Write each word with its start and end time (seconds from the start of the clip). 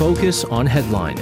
Focus 0.00 0.46
on 0.46 0.64
Headline. 0.64 1.20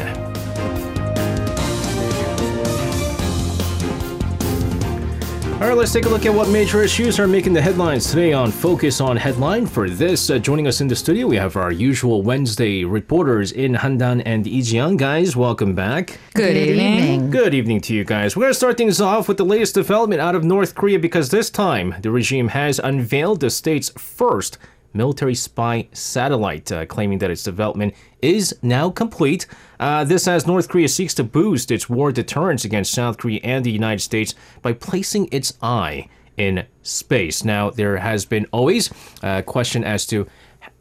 All 5.60 5.66
right, 5.66 5.76
let's 5.76 5.92
take 5.92 6.06
a 6.06 6.08
look 6.08 6.24
at 6.26 6.32
what 6.32 6.48
major 6.50 6.84
issues 6.84 7.18
are 7.18 7.26
making 7.26 7.54
the 7.54 7.60
headlines 7.60 8.08
today 8.08 8.32
on 8.32 8.52
Focus 8.52 9.00
on 9.00 9.16
Headline. 9.16 9.66
For 9.66 9.90
this, 9.90 10.30
uh, 10.30 10.38
joining 10.38 10.68
us 10.68 10.80
in 10.80 10.86
the 10.86 10.94
studio, 10.94 11.26
we 11.26 11.34
have 11.34 11.56
our 11.56 11.72
usual 11.72 12.22
Wednesday 12.22 12.84
reporters 12.84 13.50
in 13.50 13.74
Handan 13.74 14.22
and 14.24 14.44
Ijian. 14.46 14.96
Guys, 14.96 15.34
welcome 15.34 15.74
back. 15.74 16.16
Good, 16.34 16.56
evening. 16.56 17.30
Good 17.30 17.54
evening 17.54 17.80
to 17.80 17.94
you 17.94 18.04
guys. 18.04 18.36
We're 18.36 18.42
going 18.42 18.52
to 18.52 18.58
start 18.58 18.76
things 18.76 19.00
off 19.00 19.26
with 19.26 19.38
the 19.38 19.44
latest 19.44 19.74
development 19.74 20.20
out 20.20 20.36
of 20.36 20.44
North 20.44 20.76
Korea 20.76 21.00
because 21.00 21.30
this 21.30 21.50
time 21.50 21.96
the 22.00 22.12
regime 22.12 22.46
has 22.50 22.78
unveiled 22.78 23.40
the 23.40 23.50
state's 23.50 23.88
first 23.98 24.56
military 24.92 25.34
spy 25.34 25.88
satellite, 25.92 26.70
uh, 26.72 26.86
claiming 26.86 27.18
that 27.18 27.30
its 27.30 27.42
development 27.42 27.94
is 28.22 28.56
now 28.62 28.90
complete. 28.90 29.46
Uh, 29.78 30.04
this 30.04 30.26
as 30.26 30.46
North 30.46 30.68
Korea 30.68 30.88
seeks 30.88 31.14
to 31.14 31.24
boost 31.24 31.70
its 31.70 31.88
war 31.88 32.12
deterrence 32.12 32.64
against 32.64 32.92
South 32.92 33.18
Korea 33.18 33.40
and 33.44 33.64
the 33.64 33.70
United 33.70 34.00
States 34.00 34.34
by 34.62 34.72
placing 34.72 35.28
its 35.30 35.52
eye 35.62 36.08
in 36.36 36.66
space. 36.82 37.44
Now, 37.44 37.70
there 37.70 37.96
has 37.98 38.24
been 38.24 38.46
always 38.52 38.90
a 39.22 39.42
question 39.42 39.84
as 39.84 40.06
to 40.06 40.26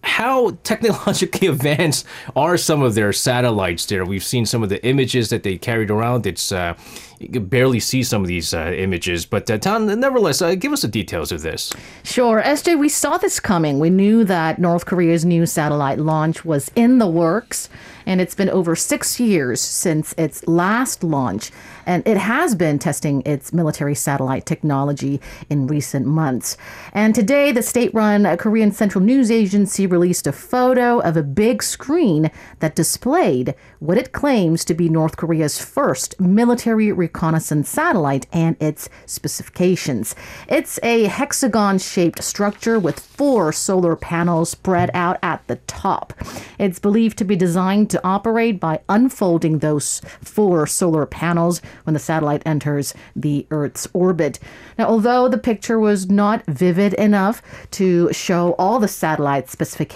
how 0.07 0.57
technologically 0.63 1.47
advanced 1.55 2.05
are 2.35 2.57
some 2.57 2.81
of 2.81 2.95
their 2.95 3.13
satellites 3.13 3.85
there? 3.85 4.05
We've 4.05 4.23
seen 4.23 4.45
some 4.45 4.63
of 4.63 4.69
the 4.69 4.83
images 4.85 5.29
that 5.29 5.43
they 5.43 5.57
carried 5.57 5.91
around. 5.91 6.25
It's 6.25 6.51
uh, 6.51 6.75
you 7.19 7.29
can 7.29 7.45
barely 7.45 7.79
see 7.79 8.03
some 8.03 8.21
of 8.21 8.27
these 8.27 8.53
uh, 8.53 8.73
images, 8.75 9.25
but 9.25 9.49
uh, 9.49 9.57
Tan, 9.57 9.99
nevertheless, 9.99 10.41
uh, 10.41 10.55
give 10.55 10.71
us 10.71 10.83
the 10.83 10.87
details 10.87 11.31
of 11.31 11.41
this. 11.41 11.73
Sure, 12.03 12.41
SJ, 12.41 12.79
we 12.79 12.89
saw 12.89 13.17
this 13.17 13.39
coming. 13.39 13.79
We 13.79 13.89
knew 13.89 14.23
that 14.23 14.59
North 14.59 14.85
Korea's 14.85 15.25
new 15.25 15.45
satellite 15.45 15.99
launch 15.99 16.45
was 16.45 16.71
in 16.75 16.99
the 16.99 17.07
works, 17.07 17.69
and 18.05 18.21
it's 18.21 18.35
been 18.35 18.49
over 18.49 18.75
six 18.75 19.19
years 19.19 19.59
since 19.59 20.13
its 20.17 20.47
last 20.47 21.03
launch 21.03 21.51
and 21.87 22.05
it 22.05 22.17
has 22.17 22.53
been 22.53 22.77
testing 22.77 23.23
its 23.25 23.53
military 23.53 23.95
satellite 23.95 24.45
technology 24.45 25.19
in 25.49 25.65
recent 25.65 26.05
months. 26.05 26.57
And 26.93 27.15
today, 27.15 27.51
the 27.51 27.63
state 27.63 27.93
run 27.93 28.37
Korean 28.37 28.71
Central 28.71 29.03
News 29.03 29.31
Agency 29.31 29.87
released 29.97 30.27
a 30.27 30.31
photo 30.31 30.99
of 30.99 31.17
a 31.17 31.23
big 31.23 31.63
screen 31.63 32.29
that 32.59 32.75
displayed 32.75 33.55
what 33.79 33.97
it 33.97 34.11
claims 34.11 34.63
to 34.63 34.75
be 34.75 34.89
North 34.89 35.17
Korea's 35.17 35.57
first 35.57 36.19
military 36.19 36.91
reconnaissance 36.91 37.67
satellite 37.67 38.27
and 38.31 38.55
its 38.61 38.89
specifications. 39.07 40.13
It's 40.47 40.79
a 40.83 41.05
hexagon 41.05 41.79
shaped 41.79 42.23
structure 42.23 42.77
with 42.77 42.99
four 42.99 43.51
solar 43.51 43.95
panels 43.95 44.51
spread 44.51 44.91
out 44.93 45.17
at 45.23 45.41
the 45.47 45.55
top. 45.65 46.13
It's 46.59 46.77
believed 46.77 47.17
to 47.17 47.25
be 47.25 47.35
designed 47.35 47.89
to 47.89 48.01
operate 48.03 48.59
by 48.59 48.81
unfolding 48.89 49.59
those 49.59 50.01
four 50.21 50.67
solar 50.67 51.07
panels 51.07 51.59
when 51.85 51.95
the 51.95 51.99
satellite 51.99 52.43
enters 52.45 52.93
the 53.15 53.47
Earth's 53.49 53.87
orbit. 53.93 54.37
Now, 54.77 54.85
although 54.85 55.27
the 55.27 55.39
picture 55.39 55.79
was 55.79 56.07
not 56.07 56.45
vivid 56.45 56.93
enough 56.93 57.41
to 57.71 58.13
show 58.13 58.53
all 58.59 58.79
the 58.79 58.87
satellite 58.87 59.49
specifications, 59.49 59.86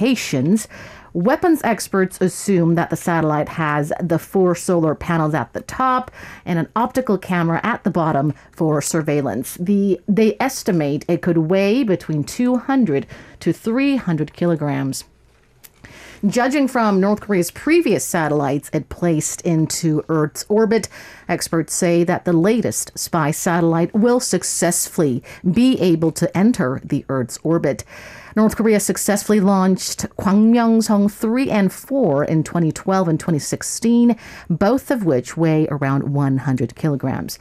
Weapons 1.14 1.62
experts 1.66 2.22
assume 2.22 2.76
that 2.76 2.90
the 2.90 2.96
satellite 2.96 3.50
has 3.50 3.92
the 4.00 4.18
four 4.18 4.56
solar 4.56 4.96
panels 4.96 5.34
at 5.34 5.52
the 5.52 5.60
top 5.62 6.10
and 6.46 6.58
an 6.58 6.70
optical 6.74 7.18
camera 7.18 7.60
at 7.64 7.84
the 7.84 7.92
bottom 7.92 8.34
for 8.54 8.82
surveillance. 8.82 9.56
The, 9.56 10.00
they 10.08 10.38
estimate 10.40 11.04
it 11.10 11.22
could 11.22 11.38
weigh 11.38 11.84
between 11.84 12.24
200 12.24 13.06
to 13.42 13.52
300 13.52 14.32
kilograms. 14.32 15.04
Judging 16.26 16.68
from 16.68 17.02
North 17.02 17.20
Korea's 17.20 17.50
previous 17.50 18.06
satellites 18.06 18.70
it 18.74 18.90
placed 18.90 19.42
into 19.42 20.06
Earth's 20.08 20.46
orbit, 20.48 20.88
experts 21.28 21.74
say 21.74 22.04
that 22.04 22.26
the 22.26 22.32
latest 22.32 22.98
spy 22.98 23.32
satellite 23.32 23.94
will 23.94 24.20
successfully 24.20 25.24
be 25.52 25.82
able 25.82 26.12
to 26.12 26.38
enter 26.38 26.80
the 26.84 27.04
Earth's 27.10 27.40
orbit. 27.44 27.84
North 28.34 28.56
Korea 28.56 28.80
successfully 28.80 29.42
launched 29.42 30.08
Kwangmyongsong 30.18 31.12
3 31.12 31.50
and 31.50 31.74
4 31.74 32.24
in 32.24 32.44
2012 32.44 33.08
and 33.10 33.20
2016, 33.20 34.16
both 34.50 34.90
of 34.90 35.04
which 35.04 35.36
weigh 35.36 35.68
around 35.70 36.14
100 36.14 36.76
kilograms. 36.76 37.38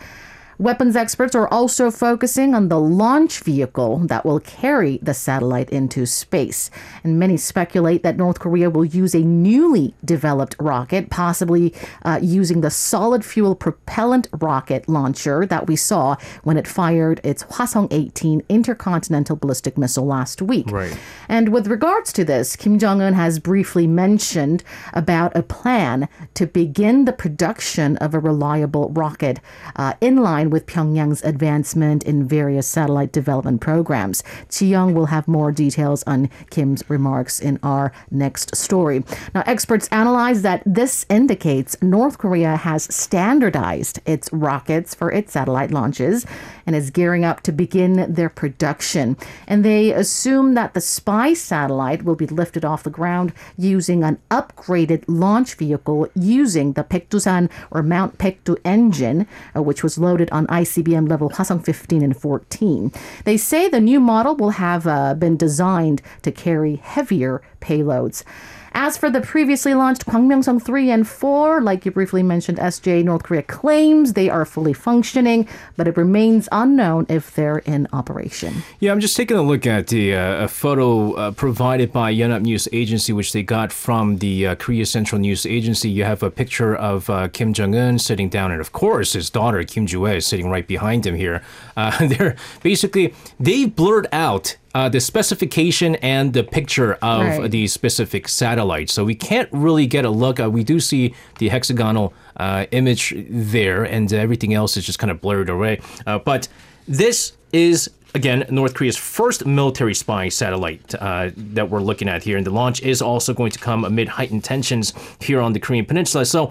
Weapons 0.61 0.95
experts 0.95 1.35
are 1.35 1.49
also 1.49 1.91
focusing 1.91 2.55
on 2.55 2.69
the 2.69 2.79
launch 2.79 3.41
vehicle 3.41 4.01
that 4.09 4.27
will 4.27 4.41
carry 4.41 4.99
the 4.99 5.15
satellite 5.15 5.71
into 5.71 6.05
space. 6.05 6.71
And 7.03 7.19
many 7.19 7.39
speculate 7.39 8.03
that 8.03 8.19
North 8.19 8.41
Korea 8.41 8.69
will 8.69 8.85
use 8.85 9.15
a 9.15 9.21
newly 9.21 9.95
developed 10.05 10.57
rocket, 10.61 11.09
possibly 11.09 11.75
uh, 12.05 12.19
using 12.21 12.61
the 12.61 12.69
solid 12.69 13.25
fuel 13.25 13.55
propellant 13.55 14.29
rocket 14.39 14.87
launcher 14.87 15.47
that 15.47 15.67
we 15.67 15.77
saw 15.77 16.17
when 16.43 16.59
it 16.59 16.69
fired 16.69 17.23
its 17.25 17.43
Hwasong 17.45 17.89
18 17.91 18.43
intercontinental 18.51 19.37
ballistic 19.37 19.79
missile 19.79 20.05
last 20.05 20.43
week. 20.43 20.71
Right. 20.71 20.95
And 21.27 21.49
with 21.49 21.69
regards 21.69 22.13
to 22.13 22.23
this, 22.23 22.55
Kim 22.55 22.79
Jong 22.79 23.01
un 23.01 23.15
has 23.15 23.39
briefly 23.39 23.87
mentioned 23.87 24.63
about 24.93 25.35
a 25.35 25.43
plan 25.43 26.07
to 26.35 26.47
begin 26.47 27.07
the 27.07 27.15
production 27.15 27.97
of 27.97 28.13
a 28.13 28.19
reliable 28.19 28.91
rocket 28.91 29.41
uh, 29.77 29.95
in 30.03 30.17
line 30.17 30.50
with 30.51 30.67
Pyongyang's 30.67 31.23
advancement 31.23 32.03
in 32.05 32.27
various 32.27 32.67
satellite 32.67 33.13
development 33.13 33.61
programs. 33.61 34.23
Chi 34.51 34.67
Young 34.67 34.95
will 34.95 35.07
have 35.07 35.27
more 35.29 35.53
details 35.53 36.03
on 36.05 36.29
Kim's 36.51 36.83
remarks 36.89 37.41
in 37.41 37.59
our 37.63 37.93
next 38.11 38.57
story. 38.57 39.05
Now, 39.35 39.43
experts 39.47 39.89
analyze 39.89 40.43
that 40.43 40.63
this 40.67 41.07
indicates 41.09 41.81
North 41.83 42.19
Korea 42.19 42.57
has 42.57 42.85
standardized 42.95 44.01
its 44.05 44.33
rockets 44.33 44.95
for 44.95 45.11
its 45.11 45.33
satellite 45.33 45.71
launches 45.71 46.27
and 46.67 46.77
is 46.77 46.91
gearing 46.91 47.25
up 47.25 47.41
to 47.43 47.53
begin 47.53 48.13
their 48.13 48.29
production. 48.29 49.17
And 49.47 49.65
they 49.65 49.93
assume 49.93 50.55
that 50.55 50.75
the 50.75 50.81
spy 50.81 51.35
satellite 51.35 52.05
will 52.05 52.15
be 52.15 52.27
lifted 52.27 52.65
off 52.65 52.83
the 52.83 52.91
ground 52.91 53.33
using 53.57 54.05
an 54.05 54.19
upgraded 54.31 55.05
launch 55.07 55.55
vehicle 55.55 56.09
using 56.15 56.73
the 56.75 56.85
Paektusan 56.85 57.51
or 57.71 57.83
Mount 57.83 58.19
Paektu 58.19 58.57
engine, 58.65 59.27
uh, 59.57 59.63
which 59.63 59.83
was 59.83 59.99
loaded 59.99 60.30
on 60.33 60.47
ICBM 60.47 61.09
level 61.09 61.31
Hwasong 61.31 61.65
15 61.65 62.03
and 62.03 62.17
14. 62.17 62.93
They 63.25 63.37
say 63.37 63.69
the 63.69 63.81
new 63.81 64.01
model 64.01 64.37
will 64.37 64.51
have 64.51 64.87
uh, 64.87 65.15
been 65.15 65.37
designed 65.37 66.03
to 66.23 66.33
carry 66.33 66.77
heavier 66.77 67.43
payloads. 67.61 68.25
As 68.73 68.97
for 68.97 69.11
the 69.11 69.21
previously 69.21 69.75
launched 69.75 70.07
Kwangmyongsong 70.07 70.63
3 70.63 70.91
and 70.91 71.09
4, 71.09 71.61
like 71.61 71.85
you 71.85 71.91
briefly 71.91 72.23
mentioned, 72.23 72.59
SJ, 72.59 73.05
North 73.05 73.25
Korea 73.25 73.43
claims 73.43 74.13
they 74.13 74.31
are 74.31 74.45
fully 74.45 74.73
functioning, 74.73 75.49
but 75.77 75.89
it 75.89 75.97
remains 75.97 76.49
unknown 76.53 77.07
if 77.09 77.35
they're 77.35 77.59
in 77.59 77.89
operation. 77.93 78.63
Yeah, 78.79 78.93
I'm 78.93 79.01
just 79.01 79.17
taking 79.17 79.37
a 79.37 79.43
look 79.43 79.67
at 79.67 79.89
the 79.89 80.15
uh, 80.15 80.47
photo 80.47 81.15
uh, 81.15 81.31
provided 81.33 81.93
by 81.93 82.15
Yonhap 82.15 82.43
News 82.43 82.69
Agency, 82.73 83.13
which 83.13 83.33
they 83.33 83.43
got 83.43 83.73
from 83.73 84.19
the 84.19 84.47
uh, 84.47 84.55
Korea 84.55 84.87
Central 84.87 85.21
News 85.21 85.45
Agency. 85.47 85.91
You 85.91 86.05
have 86.05 86.23
a 86.23 86.31
picture 86.31 86.77
of 86.77 87.11
uh, 87.11 87.29
Kim 87.29 87.53
Jong 87.53 87.75
Un 87.75 87.99
sitting 87.99 88.29
down, 88.29 88.53
and 88.53 88.61
of 88.61 88.71
course, 88.71 89.15
his 89.15 89.31
daughter 89.31 89.65
Kim 89.65 89.87
Joo 89.87 90.07
is 90.07 90.27
sitting 90.27 90.49
right 90.49 90.67
behind 90.67 91.05
him 91.05 91.17
here. 91.17 91.43
Uh, 91.77 92.07
they're 92.09 92.37
basically 92.63 93.15
they 93.39 93.67
blurred 93.67 94.07
out 94.13 94.57
uh, 94.75 94.89
the 94.89 95.01
specification 95.01 95.97
and 95.97 96.33
the 96.33 96.43
picture 96.45 96.95
of 97.03 97.21
Right. 97.23 97.51
the 97.51 97.67
specific 97.67 98.29
satellite. 98.29 98.89
So 98.91 99.05
we 99.05 99.15
can't 99.15 99.49
really 99.53 99.87
get 99.87 100.05
a 100.05 100.11
look. 100.11 100.39
Uh, 100.41 100.49
we 100.51 100.63
do 100.65 100.81
see 100.81 101.15
the 101.39 101.49
hexagonal 101.49 102.13
uh, 102.37 102.67
image 102.71 103.15
there, 103.29 103.83
and 103.85 104.13
everything 104.13 104.55
else 104.55 104.77
is 104.77 104.85
just 104.87 104.99
kind 104.99 105.11
of 105.11 105.21
blurred 105.21 105.49
away. 105.51 105.81
Uh, 106.07 106.19
but 106.19 106.49
this 106.87 107.33
is. 107.53 107.91
Again, 108.13 108.45
North 108.51 108.75
Korea's 108.75 108.97
first 108.97 109.47
military 109.47 109.95
spy 109.95 110.29
satellite 110.31 110.97
uh, 110.97 111.31
that 111.55 111.71
we're 111.71 111.81
looking 111.81 112.09
at 112.09 112.25
here, 112.25 112.37
and 112.37 112.45
the 112.45 112.51
launch 112.51 112.83
is 112.83 113.01
also 113.01 113.33
going 113.33 113.53
to 113.53 113.59
come 113.61 113.85
amid 113.85 114.09
heightened 114.09 114.43
tensions 114.43 114.93
here 115.21 115.41
on 115.41 115.53
the 115.53 115.61
Korean 115.61 115.85
Peninsula. 115.85 116.25
So, 116.25 116.51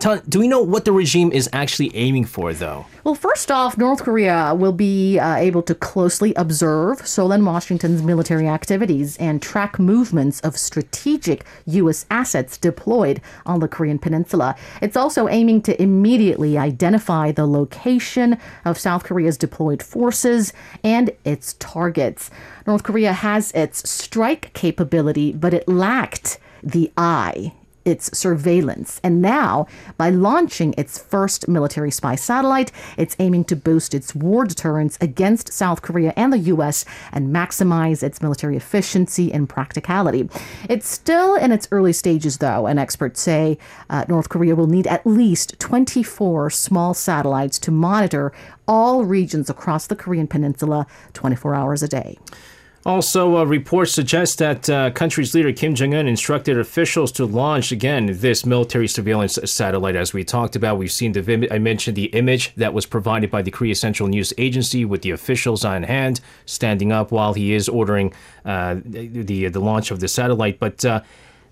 do 0.00 0.38
we 0.38 0.48
know 0.48 0.62
what 0.62 0.84
the 0.84 0.92
regime 0.92 1.30
is 1.32 1.48
actually 1.52 1.94
aiming 1.94 2.24
for, 2.24 2.52
though? 2.52 2.86
Well, 3.04 3.14
first 3.14 3.50
off, 3.50 3.78
North 3.78 4.02
Korea 4.02 4.54
will 4.54 4.72
be 4.72 5.18
uh, 5.18 5.36
able 5.36 5.62
to 5.62 5.74
closely 5.74 6.34
observe 6.34 7.06
Seoul 7.06 7.32
and 7.32 7.46
Washington's 7.46 8.02
military 8.02 8.48
activities 8.48 9.16
and 9.18 9.40
track 9.40 9.78
movements 9.78 10.40
of 10.40 10.56
strategic 10.56 11.44
U.S. 11.66 12.06
assets 12.10 12.58
deployed 12.58 13.20
on 13.46 13.60
the 13.60 13.68
Korean 13.68 13.98
Peninsula. 13.98 14.54
It's 14.82 14.96
also 14.96 15.28
aiming 15.28 15.62
to 15.62 15.80
immediately 15.80 16.58
identify 16.58 17.32
the 17.32 17.46
location 17.46 18.38
of 18.64 18.78
South 18.78 19.04
Korea's 19.04 19.36
deployed 19.36 19.82
forces 19.82 20.52
and 20.82 21.10
its 21.24 21.54
targets. 21.54 22.30
North 22.66 22.82
Korea 22.82 23.12
has 23.12 23.52
its 23.52 23.88
strike 23.88 24.52
capability, 24.54 25.32
but 25.32 25.54
it 25.54 25.68
lacked 25.68 26.38
the 26.62 26.92
eye 26.96 27.52
its 27.84 28.16
surveillance. 28.16 29.00
And 29.02 29.22
now, 29.22 29.66
by 29.96 30.10
launching 30.10 30.74
its 30.76 30.98
first 30.98 31.48
military 31.48 31.90
spy 31.90 32.14
satellite, 32.14 32.72
it's 32.96 33.16
aiming 33.18 33.44
to 33.44 33.56
boost 33.56 33.94
its 33.94 34.14
war 34.14 34.44
deterrence 34.44 34.98
against 35.00 35.52
South 35.52 35.82
Korea 35.82 36.12
and 36.16 36.32
the 36.32 36.38
U.S. 36.38 36.84
and 37.12 37.34
maximize 37.34 38.02
its 38.02 38.22
military 38.22 38.56
efficiency 38.56 39.32
and 39.32 39.48
practicality. 39.48 40.28
It's 40.68 40.88
still 40.88 41.34
in 41.36 41.52
its 41.52 41.68
early 41.70 41.92
stages, 41.92 42.38
though, 42.38 42.66
and 42.66 42.78
experts 42.78 43.20
say 43.20 43.58
uh, 43.88 44.04
North 44.08 44.28
Korea 44.28 44.54
will 44.54 44.66
need 44.66 44.86
at 44.86 45.06
least 45.06 45.58
24 45.58 46.50
small 46.50 46.94
satellites 46.94 47.58
to 47.60 47.70
monitor 47.70 48.32
all 48.66 49.04
regions 49.04 49.50
across 49.50 49.86
the 49.86 49.96
Korean 49.96 50.28
peninsula 50.28 50.86
24 51.14 51.54
hours 51.54 51.82
a 51.82 51.88
day. 51.88 52.18
Also, 52.86 53.36
uh, 53.36 53.44
reports 53.44 53.92
suggest 53.92 54.38
that 54.38 54.70
uh, 54.70 54.90
country's 54.92 55.34
leader 55.34 55.52
Kim 55.52 55.74
Jong 55.74 55.94
un 55.94 56.08
instructed 56.08 56.58
officials 56.58 57.12
to 57.12 57.26
launch 57.26 57.72
again 57.72 58.06
this 58.20 58.46
military 58.46 58.88
surveillance 58.88 59.38
satellite. 59.44 59.96
As 59.96 60.14
we 60.14 60.24
talked 60.24 60.56
about, 60.56 60.78
we've 60.78 60.90
seen 60.90 61.12
the 61.12 61.48
I 61.52 61.58
mentioned 61.58 61.94
the 61.94 62.06
image 62.06 62.54
that 62.54 62.72
was 62.72 62.86
provided 62.86 63.30
by 63.30 63.42
the 63.42 63.50
Korea 63.50 63.74
Central 63.74 64.08
News 64.08 64.32
Agency 64.38 64.86
with 64.86 65.02
the 65.02 65.10
officials 65.10 65.62
on 65.62 65.82
hand 65.82 66.22
standing 66.46 66.90
up 66.90 67.12
while 67.12 67.34
he 67.34 67.52
is 67.52 67.68
ordering 67.68 68.14
uh, 68.46 68.76
the 68.82 69.48
the 69.48 69.60
launch 69.60 69.90
of 69.90 70.00
the 70.00 70.08
satellite. 70.08 70.58
But 70.58 70.82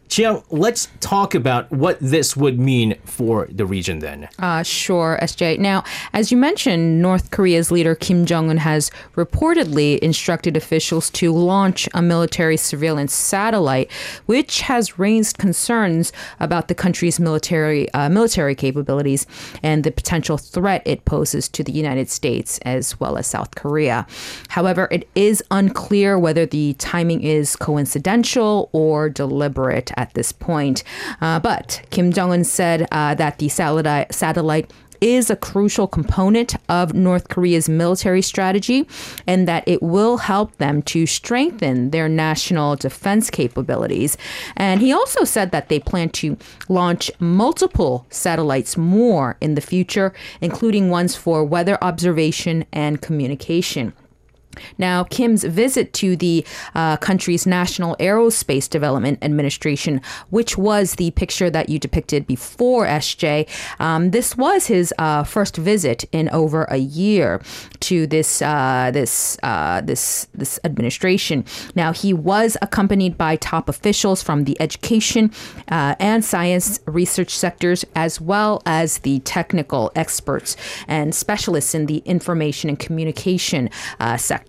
Chiang, 0.09 0.43
let's 0.49 0.89
talk 1.01 1.35
about 1.35 1.71
what 1.71 1.99
this 2.01 2.35
would 2.35 2.59
mean 2.59 2.97
for 3.05 3.47
the 3.51 3.67
region 3.67 3.99
then. 3.99 4.29
Uh, 4.39 4.63
sure, 4.63 5.19
SJ. 5.21 5.59
Now, 5.59 5.85
as 6.15 6.33
you 6.33 6.39
mentioned, 6.39 7.03
North 7.03 7.31
Korea's 7.31 7.71
leader 7.71 7.95
Kim 7.95 8.25
Jong 8.25 8.49
un 8.49 8.57
has 8.57 8.91
reportedly 9.17 9.99
instructed 9.99 10.57
officials 10.57 11.11
to 11.11 11.31
launch 11.31 11.89
a 11.93 12.01
military 12.01 12.57
surveillance 12.57 13.13
satellite, 13.13 13.93
which 14.25 14.63
has 14.63 14.99
raised 14.99 15.37
concerns 15.37 16.11
about 16.41 16.69
the 16.69 16.75
country's 16.75 17.21
military 17.21 17.93
uh, 17.93 18.09
military 18.09 18.55
capabilities 18.55 19.27
and 19.63 19.85
the 19.85 19.91
potential 19.91 20.39
threat 20.39 20.83
it 20.87 21.05
poses 21.05 21.49
to 21.51 21.63
the 21.63 21.73
United 21.73 22.09
States 22.09 22.59
as 22.63 22.99
well 22.99 23.19
as 23.19 23.27
South 23.27 23.55
Korea. 23.57 24.07
However, 24.49 24.89
it 24.91 25.07
is 25.15 25.43
unclear 25.51 26.19
whether 26.19 26.47
the 26.47 26.75
timing 26.75 27.23
is 27.23 27.57
coincidental 27.57 28.71
or 28.73 29.11
deliberate 29.11 29.93
at 29.99 30.15
this 30.15 30.33
point. 30.33 30.85
Uh, 31.21 31.41
but 31.41 31.83
Kim 31.91 32.13
Jong 32.13 32.33
un 32.33 32.45
said 32.45 32.87
uh, 32.93 33.15
that 33.17 33.39
the 33.39 33.49
satellite, 33.49 34.15
satellite 34.15 34.71
is 35.01 35.31
a 35.31 35.37
crucial 35.37 35.87
component 35.87 36.57
of 36.69 36.95
North 36.95 37.29
Korea's 37.29 37.69
military 37.69 38.23
strategy 38.23 38.89
and 39.27 39.47
that 39.47 39.63
it 39.67 39.83
will 39.83 40.17
help 40.17 40.57
them 40.57 40.83
to 40.83 41.07
strengthen 41.07 41.91
their 41.91 42.09
national 42.09 42.77
defense 42.77 43.31
capabilities. 43.31 44.17
And 44.57 44.81
he 44.81 44.93
also 44.93 45.25
said 45.25 45.51
that 45.53 45.69
they 45.69 45.79
plan 45.79 46.09
to 46.11 46.37
launch 46.69 47.11
multiple 47.21 48.07
satellites 48.11 48.77
more 48.77 49.37
in 49.41 49.55
the 49.55 49.61
future, 49.61 50.13
including 50.41 50.91
ones 50.91 51.15
for 51.15 51.45
weather 51.45 51.79
observation 51.83 52.65
and 52.73 53.01
communication. 53.01 53.93
Now, 54.79 55.05
Kim's 55.05 55.45
visit 55.45 55.93
to 55.95 56.17
the 56.17 56.45
uh, 56.75 56.97
country's 56.97 57.47
National 57.47 57.97
Aerospace 57.97 58.69
Development 58.69 59.19
Administration, 59.23 60.01
which 60.31 60.57
was 60.57 60.95
the 60.95 61.11
picture 61.13 61.51
that 61.51 61.69
you 61.69 61.79
depicted 61.79 62.27
before, 62.27 62.87
SJ, 62.87 63.49
um, 63.81 64.11
this 64.11 64.37
was 64.37 64.67
his 64.67 64.93
uh, 64.99 65.25
first 65.25 65.57
visit 65.57 66.05
in 66.13 66.29
over 66.31 66.65
a 66.65 66.77
year 66.77 67.41
to 67.81 68.07
this 68.07 68.43
uh, 68.43 68.91
this 68.93 69.39
uh, 69.43 69.81
this 69.83 70.29
this 70.35 70.59
administration. 70.65 71.45
Now, 71.75 71.93
he 71.93 72.13
was 72.13 72.57
accompanied 72.63 73.17
by 73.17 73.37
top 73.37 73.69
officials 73.69 74.23
from 74.23 74.45
the 74.45 74.61
education 74.61 75.31
uh, 75.71 75.95
and 76.01 76.25
science 76.25 76.81
research 76.87 77.31
sectors, 77.31 77.85
as 77.95 78.21
well 78.21 78.63
as 78.67 78.99
the 78.99 79.21
technical 79.21 79.93
experts 79.95 80.57
and 80.87 81.15
specialists 81.15 81.75
in 81.75 81.87
the 81.87 81.99
information 81.99 82.71
and 82.71 82.79
communication 82.79 83.71
uh, 84.01 84.17
sector 84.17 84.48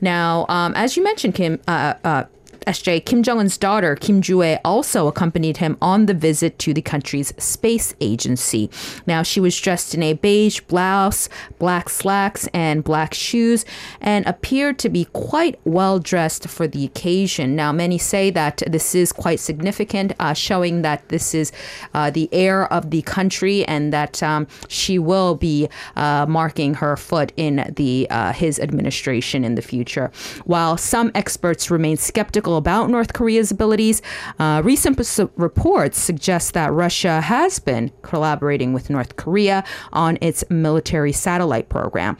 Now, 0.00 0.46
um, 0.48 0.74
as 0.74 0.96
you 0.96 1.04
mentioned, 1.04 1.34
Kim, 1.34 1.60
uh, 1.66 1.94
uh, 2.04 2.24
SJ, 2.68 3.06
Kim 3.06 3.22
Jong 3.22 3.40
un's 3.40 3.56
daughter, 3.56 3.96
Kim 3.96 4.20
Ju 4.20 4.42
also 4.62 5.08
accompanied 5.08 5.56
him 5.56 5.78
on 5.80 6.04
the 6.04 6.12
visit 6.12 6.58
to 6.58 6.74
the 6.74 6.82
country's 6.82 7.32
space 7.42 7.94
agency. 7.98 8.68
Now, 9.06 9.22
she 9.22 9.40
was 9.40 9.58
dressed 9.58 9.94
in 9.94 10.02
a 10.02 10.12
beige 10.12 10.60
blouse, 10.60 11.30
black 11.58 11.88
slacks, 11.88 12.46
and 12.52 12.84
black 12.84 13.14
shoes, 13.14 13.64
and 14.02 14.26
appeared 14.26 14.78
to 14.80 14.90
be 14.90 15.06
quite 15.14 15.58
well 15.64 15.98
dressed 15.98 16.46
for 16.46 16.68
the 16.68 16.84
occasion. 16.84 17.56
Now, 17.56 17.72
many 17.72 17.96
say 17.96 18.30
that 18.32 18.62
this 18.66 18.94
is 18.94 19.12
quite 19.12 19.40
significant, 19.40 20.12
uh, 20.20 20.34
showing 20.34 20.82
that 20.82 21.08
this 21.08 21.34
is 21.34 21.52
uh, 21.94 22.10
the 22.10 22.28
heir 22.32 22.70
of 22.70 22.90
the 22.90 23.00
country 23.00 23.64
and 23.64 23.94
that 23.94 24.22
um, 24.22 24.46
she 24.68 24.98
will 24.98 25.36
be 25.36 25.70
uh, 25.96 26.26
marking 26.28 26.74
her 26.74 26.98
foot 26.98 27.32
in 27.38 27.72
the 27.76 28.06
uh, 28.10 28.34
his 28.34 28.60
administration 28.60 29.42
in 29.42 29.54
the 29.54 29.62
future. 29.62 30.12
While 30.44 30.76
some 30.76 31.10
experts 31.14 31.70
remain 31.70 31.96
skeptical 31.96 32.57
about 32.58 32.90
North 32.90 33.14
Korea's 33.14 33.50
abilities. 33.50 34.02
Uh, 34.38 34.60
recent 34.64 34.98
reports 35.36 35.98
suggest 35.98 36.52
that 36.54 36.72
Russia 36.72 37.20
has 37.22 37.58
been 37.58 37.90
collaborating 38.02 38.72
with 38.72 38.90
North 38.90 39.16
Korea 39.16 39.64
on 39.92 40.18
its 40.20 40.44
military 40.50 41.12
satellite 41.12 41.68
program. 41.68 42.18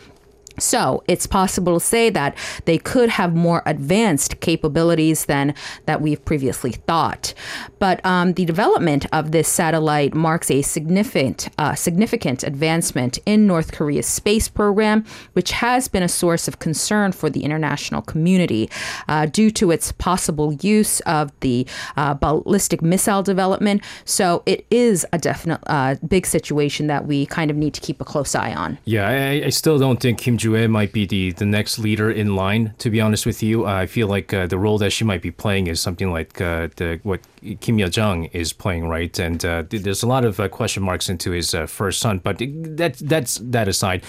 So 0.59 1.03
it's 1.07 1.27
possible 1.27 1.79
to 1.79 1.85
say 1.85 2.11
that 2.11 2.37
they 2.65 2.79
could 2.79 3.09
have 3.11 3.35
more 3.35 3.63
advanced 3.67 4.41
capabilities 4.41 5.27
than 5.27 5.55
that 5.87 6.01
we've 6.01 6.25
previously 6.25 6.73
thought. 6.73 7.35
But 7.79 8.05
um, 8.05 8.35
the 8.35 8.45
development 8.45 9.07
of 9.13 9.33
this 9.33 9.49
satellite 9.49 10.15
marks 10.15 10.51
a 10.51 10.63
significant, 10.63 11.49
uh, 11.59 11.75
significant 11.75 12.43
advancement 12.43 13.19
in 13.27 13.47
North 13.47 13.73
Korea's 13.73 14.07
space 14.07 14.49
program, 14.49 15.05
which 15.33 15.53
has 15.53 15.89
been 15.89 16.03
a 16.03 16.09
source 16.09 16.49
of 16.49 16.59
concern 16.59 17.13
for 17.13 17.31
the 17.31 17.45
international 17.45 18.03
community 18.03 18.71
uh, 19.09 19.27
due 19.27 19.51
to 19.53 19.71
its 19.71 19.93
possible 19.93 20.53
use 20.55 21.01
of 21.01 21.33
the 21.41 21.67
uh, 21.97 22.15
ballistic 22.15 22.83
missile 22.83 23.23
development. 23.23 23.83
So 24.05 24.43
it 24.47 24.67
is 24.71 25.07
a 25.13 25.19
definite 25.19 25.61
uh, 25.67 25.97
big 26.07 26.27
situation 26.27 26.87
that 26.89 27.07
we 27.07 27.27
kind 27.27 27.51
of 27.51 27.57
need 27.57 27.75
to 27.75 27.81
keep 27.81 28.01
a 28.01 28.05
close 28.05 28.35
eye 28.35 28.55
on. 28.55 28.79
Yeah, 28.85 29.09
I, 29.09 29.47
I 29.47 29.49
still 29.51 29.79
don't 29.79 30.01
think 30.01 30.19
Kim 30.19 30.37
Ju 30.57 30.69
might 30.69 30.93
be 30.93 31.07
the, 31.07 31.33
the 31.33 31.45
next 31.45 31.79
leader 31.79 32.11
in 32.11 32.37
line, 32.37 32.75
to 32.79 32.91
be 32.91 33.01
honest 33.01 33.27
with 33.27 33.43
you. 33.43 33.67
I 33.67 33.87
feel 33.87 34.09
like 34.09 34.33
uh, 34.33 34.47
the 34.47 34.59
role 34.59 34.79
that 34.79 34.91
she 34.91 35.05
might 35.05 35.23
be 35.23 35.31
playing 35.31 35.67
is 35.67 35.81
something 35.81 36.11
like 36.11 36.41
uh, 36.41 36.69
the, 36.77 37.01
what 37.03 37.21
Kim 37.61 37.79
Yo 37.79 37.89
Jong 37.89 38.25
is 38.27 38.53
playing, 38.53 38.89
right? 38.89 39.19
And 39.19 39.45
uh, 39.45 39.65
there's 39.69 40.03
a 40.03 40.07
lot 40.07 40.25
of 40.25 40.41
uh, 40.41 40.49
question 40.49 40.83
marks 40.83 41.09
into 41.09 41.31
his 41.31 41.55
uh, 41.55 41.67
first 41.67 42.01
son, 42.01 42.19
but 42.19 42.39
that, 42.39 42.97
that's 42.99 43.39
that 43.39 43.69
aside. 43.69 44.03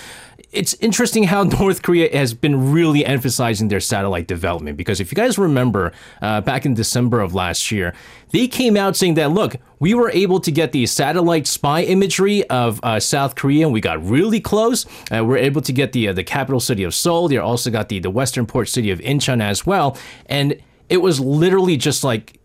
It's 0.51 0.74
interesting 0.75 1.24
how 1.24 1.44
North 1.60 1.81
Korea 1.81 2.15
has 2.15 2.34
been 2.34 2.72
really 2.72 3.06
emphasizing 3.06 3.68
their 3.68 3.79
satellite 3.79 4.27
development 4.27 4.77
because 4.77 5.00
if 5.00 5.12
you 5.12 5.15
guys 5.15 5.38
remember 5.38 5.91
back 6.22 6.65
in 6.65 6.74
December 6.74 7.20
of 7.22 7.34
last 7.34 7.72
year, 7.72 7.94
they 8.32 8.48
came 8.48 8.77
out 8.77 8.96
saying 8.96 9.15
that, 9.15 9.32
look, 9.32 9.56
we 9.79 9.94
were 9.94 10.12
able 10.12 10.39
to 10.41 10.51
get 10.51 10.72
the 10.72 10.86
satellite 10.86 11.48
spy 11.48 11.82
imagery 11.84 12.48
of 12.50 12.79
uh, 12.84 13.00
South 13.00 13.36
Korea, 13.36 13.65
and 13.65 13.74
we 13.74 13.82
got 13.82 14.03
really 14.06 14.39
close. 14.39 14.86
Uh, 15.12 15.24
we're 15.24 15.38
able 15.38 15.62
to 15.62 15.72
get 15.72 15.94
the 15.94 16.10
uh, 16.10 16.13
the 16.13 16.24
capital 16.24 16.60
city 16.60 16.84
of 16.84 16.94
Seoul. 16.94 17.27
They 17.27 17.38
also 17.38 17.72
got 17.72 17.89
the 17.89 18.00
the 18.00 18.10
western 18.10 18.46
port 18.46 18.68
city 18.70 18.91
of 18.91 19.00
Incheon 19.00 19.41
as 19.41 19.65
well, 19.65 19.98
and 20.27 20.60
it 20.89 20.98
was 20.98 21.20
literally 21.20 21.77
just 21.77 22.03
like 22.03 22.38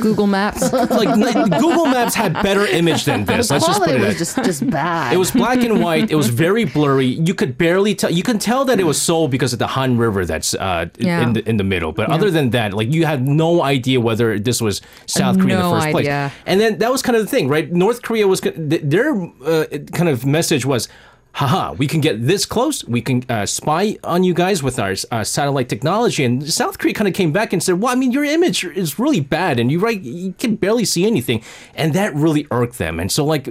Google 0.00 0.26
Maps. 0.26 0.72
like 0.72 1.12
Google 1.60 1.86
Maps 1.86 2.14
had 2.14 2.34
better 2.34 2.66
image 2.66 3.04
than 3.04 3.24
this. 3.24 3.50
Let's 3.50 3.66
just 3.66 3.82
put 3.82 3.90
it. 3.90 4.00
was 4.00 4.18
just 4.18 4.36
just 4.44 4.68
bad. 4.70 5.12
It 5.12 5.16
was 5.16 5.30
black 5.30 5.58
and 5.58 5.82
white. 5.82 6.10
It 6.10 6.14
was 6.14 6.28
very 6.28 6.64
blurry. 6.64 7.06
You 7.06 7.34
could 7.34 7.58
barely 7.58 7.94
tell. 7.94 8.10
You 8.10 8.22
can 8.22 8.38
tell 8.38 8.64
that 8.66 8.78
it 8.78 8.84
was 8.84 9.00
Seoul 9.00 9.28
because 9.28 9.52
of 9.52 9.58
the 9.58 9.66
Han 9.66 9.98
River 9.98 10.24
that's 10.24 10.54
uh, 10.54 10.86
yeah. 10.98 11.22
in 11.22 11.32
the 11.32 11.48
in 11.48 11.56
the 11.56 11.64
middle. 11.64 11.92
But 11.92 12.08
yeah. 12.08 12.14
other 12.14 12.30
than 12.30 12.50
that, 12.50 12.72
like 12.72 12.92
you 12.92 13.06
had 13.06 13.26
no 13.26 13.62
idea 13.62 14.00
whether 14.00 14.38
this 14.38 14.60
was 14.60 14.80
South 15.06 15.38
Korea 15.38 15.58
no 15.58 15.60
in 15.60 15.64
the 15.64 15.76
first 15.76 15.86
idea. 15.86 16.32
place. 16.32 16.42
And 16.46 16.60
then 16.60 16.78
that 16.78 16.92
was 16.92 17.02
kind 17.02 17.16
of 17.16 17.22
the 17.22 17.28
thing, 17.28 17.48
right? 17.48 17.70
North 17.70 18.02
Korea 18.02 18.28
was 18.28 18.40
their 18.40 19.12
uh, 19.44 19.66
kind 19.92 20.08
of 20.08 20.24
message 20.26 20.64
was 20.64 20.88
haha, 21.36 21.72
we 21.74 21.86
can 21.86 22.00
get 22.00 22.26
this 22.26 22.46
close. 22.46 22.82
We 22.86 23.02
can 23.02 23.22
uh, 23.28 23.44
spy 23.44 23.98
on 24.02 24.24
you 24.24 24.32
guys 24.32 24.62
with 24.62 24.78
our 24.78 24.94
uh, 25.10 25.22
satellite 25.22 25.68
technology. 25.68 26.24
And 26.24 26.50
South 26.50 26.78
Korea 26.78 26.94
kind 26.94 27.06
of 27.06 27.12
came 27.12 27.30
back 27.30 27.52
and 27.52 27.62
said, 27.62 27.78
well, 27.78 27.92
I 27.92 27.94
mean, 27.94 28.10
your 28.10 28.24
image 28.24 28.64
is 28.64 28.98
really 28.98 29.20
bad 29.20 29.60
and 29.60 29.70
you 29.70 29.78
right, 29.78 30.00
you 30.00 30.32
can 30.32 30.56
barely 30.56 30.86
see 30.86 31.06
anything. 31.06 31.44
And 31.74 31.92
that 31.92 32.14
really 32.14 32.46
irked 32.50 32.78
them. 32.78 32.98
And 32.98 33.12
so, 33.12 33.22
like, 33.22 33.44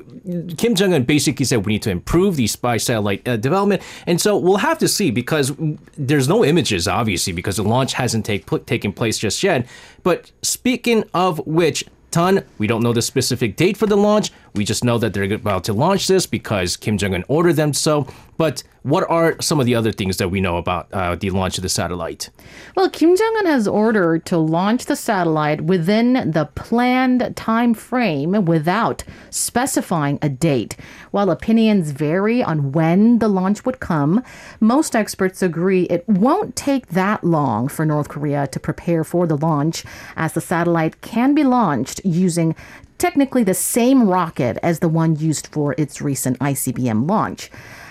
Kim 0.58 0.74
Jong 0.74 0.96
un 0.96 1.04
basically 1.04 1.46
said, 1.46 1.64
we 1.64 1.74
need 1.74 1.84
to 1.84 1.92
improve 1.92 2.38
the 2.38 2.48
spy 2.48 2.78
satellite 2.78 3.28
uh, 3.28 3.38
development. 3.38 3.84
And 4.08 4.20
so 4.20 4.36
we'll 4.36 4.58
have 4.58 4.80
to 4.80 4.88
see 4.88 5.12
because 5.12 5.54
there's 5.96 6.28
no 6.28 6.44
images, 6.44 6.88
obviously, 6.88 7.34
because 7.34 7.58
the 7.58 7.64
launch 7.64 7.94
hasn't 7.94 8.26
take, 8.26 8.48
taken 8.66 8.94
place 8.94 9.20
just 9.20 9.44
yet. 9.44 9.68
But 10.02 10.32
speaking 10.42 11.04
of 11.14 11.38
which, 11.46 11.86
ton. 12.16 12.44
We 12.58 12.68
don't 12.68 12.82
know 12.82 12.94
the 12.94 13.02
specific 13.02 13.58
date 13.58 13.76
for 13.76 13.88
the 13.88 13.98
launch. 13.98 14.32
We 14.54 14.64
just 14.64 14.86
know 14.86 14.98
that 15.00 15.14
they're 15.14 15.34
about 15.34 15.66
to 15.66 15.74
launch 15.74 16.08
this 16.08 16.26
because 16.26 16.78
Kim 16.78 16.98
Jong 16.98 17.14
un 17.14 17.26
ordered 17.28 17.58
them 17.58 17.74
so. 17.74 18.08
But 18.38 18.64
what 18.84 19.10
are 19.10 19.42
some 19.42 19.60
of 19.60 19.66
the 19.66 19.76
other 19.76 19.92
things 19.92 20.18
that 20.18 20.30
we 20.30 20.42
know 20.42 20.58
about 20.58 20.88
uh, 20.94 21.16
the 21.16 21.30
launch 21.32 21.58
of 21.58 21.62
the 21.64 21.70
satellite? 21.70 22.30
Well, 22.76 22.90
Kim 22.90 23.16
Jong 23.16 23.36
Un 23.40 23.46
has 23.46 23.68
ordered 23.68 24.26
to 24.28 24.38
launch 24.38 24.86
the 24.86 24.96
satellite 24.96 25.62
within 25.62 26.32
the 26.32 26.50
planned 26.54 27.36
time 27.36 27.74
frame 27.74 28.46
without 28.46 29.04
specifying 29.30 30.20
a 30.22 30.30
date. 30.30 30.76
While 31.12 31.32
opinions 31.32 31.92
vary 31.92 32.44
on 32.44 32.74
when 32.74 33.20
the 33.20 33.30
launch 33.30 33.66
would 33.66 33.80
come, 33.80 34.24
most 34.60 34.96
experts 34.96 35.42
agree 35.42 35.84
it 35.84 36.08
won't 36.08 36.56
take 36.56 36.88
that 36.88 37.24
long 37.24 37.68
for 37.68 37.86
North 37.86 38.10
Korea 38.10 38.48
to 38.48 38.60
prepare 38.60 39.04
for 39.04 39.26
the 39.26 39.38
launch, 39.38 39.84
as 40.16 40.34
the 40.34 40.42
satellite 40.42 41.02
can 41.02 41.34
be 41.34 41.44
launched 41.44 42.02
using 42.04 42.56
technically 42.98 43.44
the 43.44 43.54
same 43.54 44.08
rocket 44.08 44.58
as 44.62 44.80
the 44.80 44.90
one 44.90 45.16
used 45.16 45.48
for 45.48 45.76
its 45.78 46.02
recent 46.02 46.38
ICBM 46.40 47.10
launch. 47.10 47.50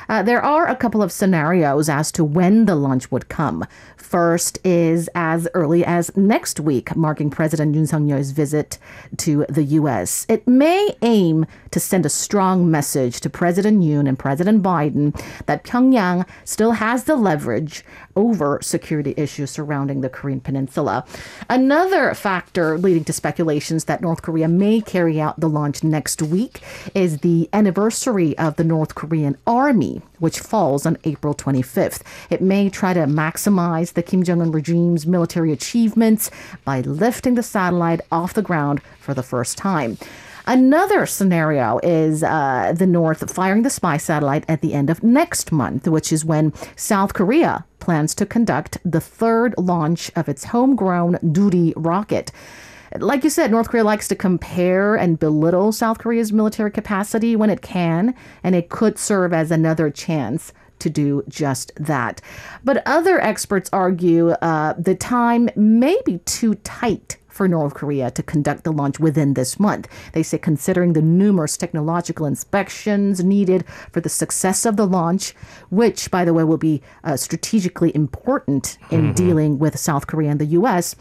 Uh, 0.08 0.22
there 0.22 0.42
are 0.42 0.66
a 0.68 0.76
couple 0.76 1.02
of 1.02 1.12
scenarios 1.12 1.88
as 1.88 2.12
to 2.12 2.24
when 2.24 2.66
the 2.66 2.74
launch 2.74 3.10
would 3.10 3.28
come. 3.28 3.64
First 3.96 4.58
is 4.64 5.08
as 5.14 5.48
early 5.54 5.84
as 5.84 6.16
next 6.16 6.60
week, 6.60 6.94
marking 6.94 7.30
President 7.30 7.74
Yoon 7.74 7.88
Suk-yeol's 7.88 8.30
visit 8.30 8.78
to 9.18 9.44
the 9.48 9.64
U.S. 9.64 10.26
It 10.28 10.46
may 10.46 10.94
aim 11.02 11.46
to 11.70 11.80
send 11.80 12.06
a 12.06 12.10
strong 12.10 12.70
message 12.70 13.20
to 13.20 13.30
President 13.30 13.82
Yoon 13.82 14.08
and 14.08 14.18
President 14.18 14.62
Biden 14.62 15.20
that 15.46 15.64
Pyongyang 15.64 16.26
still 16.44 16.72
has 16.72 17.04
the 17.04 17.16
leverage 17.16 17.84
over 18.16 18.60
security 18.62 19.14
issues 19.16 19.50
surrounding 19.50 20.00
the 20.00 20.08
Korean 20.08 20.40
Peninsula. 20.40 21.04
Another 21.48 22.14
factor 22.14 22.78
leading 22.78 23.04
to 23.04 23.12
speculations 23.12 23.84
that 23.86 24.00
North 24.00 24.22
Korea 24.22 24.48
may 24.48 24.80
carry 24.80 25.20
out 25.20 25.40
the 25.40 25.48
launch 25.48 25.82
next 25.82 26.22
week 26.22 26.60
is 26.94 27.18
the 27.18 27.48
anniversary 27.52 28.36
of 28.38 28.56
the 28.56 28.64
North 28.64 28.94
Korean 28.94 29.36
Army, 29.46 29.93
which 30.18 30.40
falls 30.40 30.86
on 30.86 30.98
April 31.04 31.34
25th. 31.34 32.02
It 32.30 32.40
may 32.40 32.68
try 32.70 32.92
to 32.94 33.00
maximize 33.00 33.92
the 33.92 34.02
Kim 34.02 34.22
Jong 34.22 34.40
un 34.40 34.52
regime's 34.52 35.06
military 35.06 35.52
achievements 35.52 36.30
by 36.64 36.80
lifting 36.80 37.34
the 37.34 37.42
satellite 37.42 38.00
off 38.10 38.34
the 38.34 38.42
ground 38.42 38.80
for 38.98 39.14
the 39.14 39.22
first 39.22 39.58
time. 39.58 39.98
Another 40.46 41.06
scenario 41.06 41.78
is 41.82 42.22
uh, 42.22 42.74
the 42.76 42.86
North 42.86 43.34
firing 43.34 43.62
the 43.62 43.70
spy 43.70 43.96
satellite 43.96 44.44
at 44.46 44.60
the 44.60 44.74
end 44.74 44.90
of 44.90 45.02
next 45.02 45.52
month, 45.52 45.88
which 45.88 46.12
is 46.12 46.24
when 46.24 46.52
South 46.76 47.14
Korea 47.14 47.64
plans 47.78 48.14
to 48.16 48.26
conduct 48.26 48.76
the 48.84 49.00
third 49.00 49.54
launch 49.56 50.10
of 50.16 50.28
its 50.28 50.44
homegrown 50.44 51.14
Nuri 51.22 51.72
rocket. 51.76 52.30
Like 52.98 53.24
you 53.24 53.30
said, 53.30 53.50
North 53.50 53.68
Korea 53.68 53.82
likes 53.82 54.06
to 54.08 54.14
compare 54.14 54.94
and 54.94 55.18
belittle 55.18 55.72
South 55.72 55.98
Korea's 55.98 56.32
military 56.32 56.70
capacity 56.70 57.34
when 57.34 57.50
it 57.50 57.60
can, 57.60 58.14
and 58.44 58.54
it 58.54 58.68
could 58.68 58.98
serve 58.98 59.32
as 59.32 59.50
another 59.50 59.90
chance 59.90 60.52
to 60.78 60.90
do 60.90 61.24
just 61.28 61.72
that. 61.76 62.20
But 62.62 62.82
other 62.86 63.20
experts 63.20 63.70
argue 63.72 64.30
uh, 64.30 64.74
the 64.78 64.94
time 64.94 65.48
may 65.56 65.98
be 66.04 66.18
too 66.18 66.54
tight 66.56 67.16
for 67.34 67.48
North 67.48 67.74
Korea 67.74 68.10
to 68.12 68.22
conduct 68.22 68.64
the 68.64 68.72
launch 68.72 69.00
within 69.00 69.34
this 69.34 69.58
month. 69.58 69.88
They 70.12 70.22
say, 70.22 70.38
considering 70.38 70.92
the 70.92 71.02
numerous 71.02 71.56
technological 71.56 72.26
inspections 72.26 73.24
needed 73.24 73.64
for 73.90 74.00
the 74.00 74.08
success 74.08 74.64
of 74.64 74.76
the 74.76 74.86
launch, 74.86 75.34
which, 75.70 76.10
by 76.10 76.24
the 76.24 76.32
way, 76.32 76.44
will 76.44 76.58
be 76.58 76.80
uh, 77.02 77.16
strategically 77.16 77.94
important 77.94 78.78
in 78.90 79.02
mm-hmm. 79.02 79.12
dealing 79.12 79.58
with 79.58 79.78
South 79.78 80.06
Korea 80.06 80.30
and 80.30 80.40
the 80.40 80.46
U.S., 80.46 80.94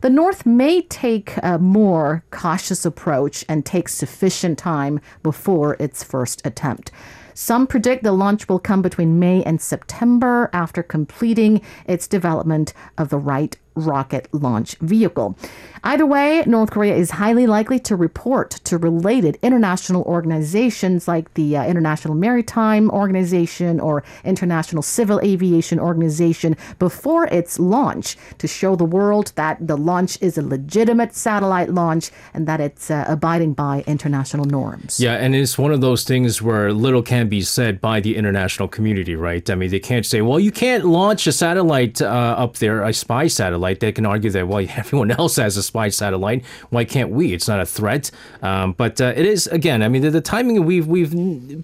the 0.00 0.08
North 0.08 0.46
may 0.46 0.80
take 0.80 1.34
a 1.42 1.58
more 1.58 2.24
cautious 2.30 2.86
approach 2.86 3.44
and 3.48 3.66
take 3.66 3.86
sufficient 3.88 4.56
time 4.58 4.98
before 5.22 5.76
its 5.78 6.02
first 6.02 6.40
attempt. 6.46 6.90
Some 7.34 7.66
predict 7.66 8.02
the 8.02 8.12
launch 8.12 8.48
will 8.48 8.58
come 8.58 8.82
between 8.82 9.18
May 9.18 9.42
and 9.44 9.60
September 9.60 10.50
after 10.52 10.82
completing 10.82 11.60
its 11.86 12.06
development 12.06 12.72
of 12.98 13.08
the 13.08 13.18
right 13.18 13.56
rocket 13.74 14.28
launch 14.32 14.76
vehicle. 14.76 15.36
Either 15.82 16.04
way, 16.04 16.42
North 16.46 16.70
Korea 16.70 16.94
is 16.94 17.12
highly 17.12 17.46
likely 17.46 17.78
to 17.80 17.96
report 17.96 18.50
to 18.50 18.76
related 18.76 19.38
international 19.42 20.02
organizations 20.02 21.08
like 21.08 21.32
the 21.34 21.56
uh, 21.56 21.64
International 21.64 22.14
Maritime 22.14 22.90
Organization 22.90 23.80
or 23.80 24.02
International 24.22 24.82
Civil 24.82 25.20
Aviation 25.20 25.80
Organization 25.80 26.54
before 26.78 27.26
its 27.28 27.58
launch 27.58 28.16
to 28.36 28.46
show 28.46 28.76
the 28.76 28.84
world 28.84 29.32
that 29.36 29.66
the 29.66 29.76
launch 29.76 30.20
is 30.20 30.36
a 30.36 30.42
legitimate 30.42 31.14
satellite 31.14 31.70
launch 31.70 32.10
and 32.34 32.46
that 32.46 32.60
it's 32.60 32.90
uh, 32.90 33.06
abiding 33.08 33.54
by 33.54 33.82
international 33.86 34.44
norms. 34.44 35.00
Yeah, 35.00 35.14
and 35.14 35.34
it's 35.34 35.56
one 35.56 35.72
of 35.72 35.80
those 35.80 36.04
things 36.04 36.42
where 36.42 36.74
little 36.74 37.02
can 37.02 37.28
be 37.28 37.40
said 37.40 37.80
by 37.80 38.00
the 38.00 38.16
international 38.16 38.68
community, 38.68 39.16
right? 39.16 39.48
I 39.48 39.54
mean, 39.54 39.70
they 39.70 39.80
can't 39.80 40.04
say, 40.04 40.20
well, 40.20 40.38
you 40.38 40.52
can't 40.52 40.84
launch 40.84 41.26
a 41.26 41.32
satellite 41.32 42.02
uh, 42.02 42.34
up 42.36 42.56
there, 42.56 42.82
a 42.82 42.92
spy 42.92 43.28
satellite. 43.28 43.59
They 43.78 43.92
can 43.92 44.06
argue 44.06 44.30
that, 44.30 44.48
well, 44.48 44.66
everyone 44.76 45.10
else 45.10 45.36
has 45.36 45.56
a 45.56 45.62
spy 45.62 45.88
satellite. 45.88 46.44
Why 46.70 46.84
can't 46.84 47.10
we? 47.10 47.32
It's 47.32 47.48
not 47.48 47.60
a 47.60 47.66
threat. 47.66 48.10
Um, 48.42 48.72
but 48.72 49.00
uh, 49.00 49.12
it 49.16 49.26
is 49.26 49.46
again. 49.48 49.82
I 49.82 49.88
mean, 49.88 50.02
the, 50.02 50.10
the 50.10 50.20
timing 50.20 50.64
we've 50.64 50.86
we've 50.86 51.12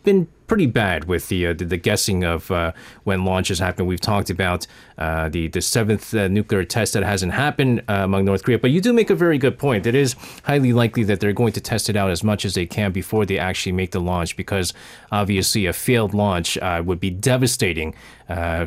been 0.05 0.29
pretty 0.47 0.67
bad 0.67 1.05
with 1.05 1.29
the 1.29 1.49
uh, 1.49 1.53
the, 1.53 1.65
the, 1.65 1.76
guessing 1.76 2.25
of 2.25 2.50
uh, 2.50 2.73
when 3.05 3.25
launches 3.25 3.59
happen. 3.59 3.87
We've 3.87 4.00
talked 4.00 4.31
about 4.31 4.67
uh, 4.99 5.29
the 5.29 5.49
the 5.49 5.61
seventh 5.61 6.15
uh, 6.15 6.29
nuclear 6.29 6.65
test 6.65 6.93
that 6.95 7.03
hasn't 7.03 7.33
happened 7.33 7.83
uh, 7.88 8.00
among 8.05 8.25
North 8.25 8.45
Korea, 8.45 8.59
but 8.59 8.71
you 8.71 8.81
do 8.81 8.93
make 8.93 9.11
a 9.11 9.15
very 9.15 9.38
good 9.38 9.59
point. 9.59 9.87
It 9.87 9.95
is 9.95 10.15
highly 10.45 10.73
likely 10.73 11.05
that 11.05 11.21
they're 11.21 11.33
going 11.33 11.53
to 11.53 11.61
test 11.61 11.88
it 11.88 11.97
out 11.97 12.11
as 12.11 12.23
much 12.23 12.45
as 12.45 12.55
they 12.55 12.67
can 12.67 12.93
before 12.93 13.26
they 13.26 13.38
actually 13.38 13.73
make 13.73 13.91
the 13.93 14.00
launch, 14.00 14.37
because 14.37 14.73
obviously 15.12 15.67
a 15.67 15.73
failed 15.73 16.15
launch 16.15 16.57
uh, 16.59 16.83
would 16.85 17.00
be 17.00 17.11
devastating 17.11 17.95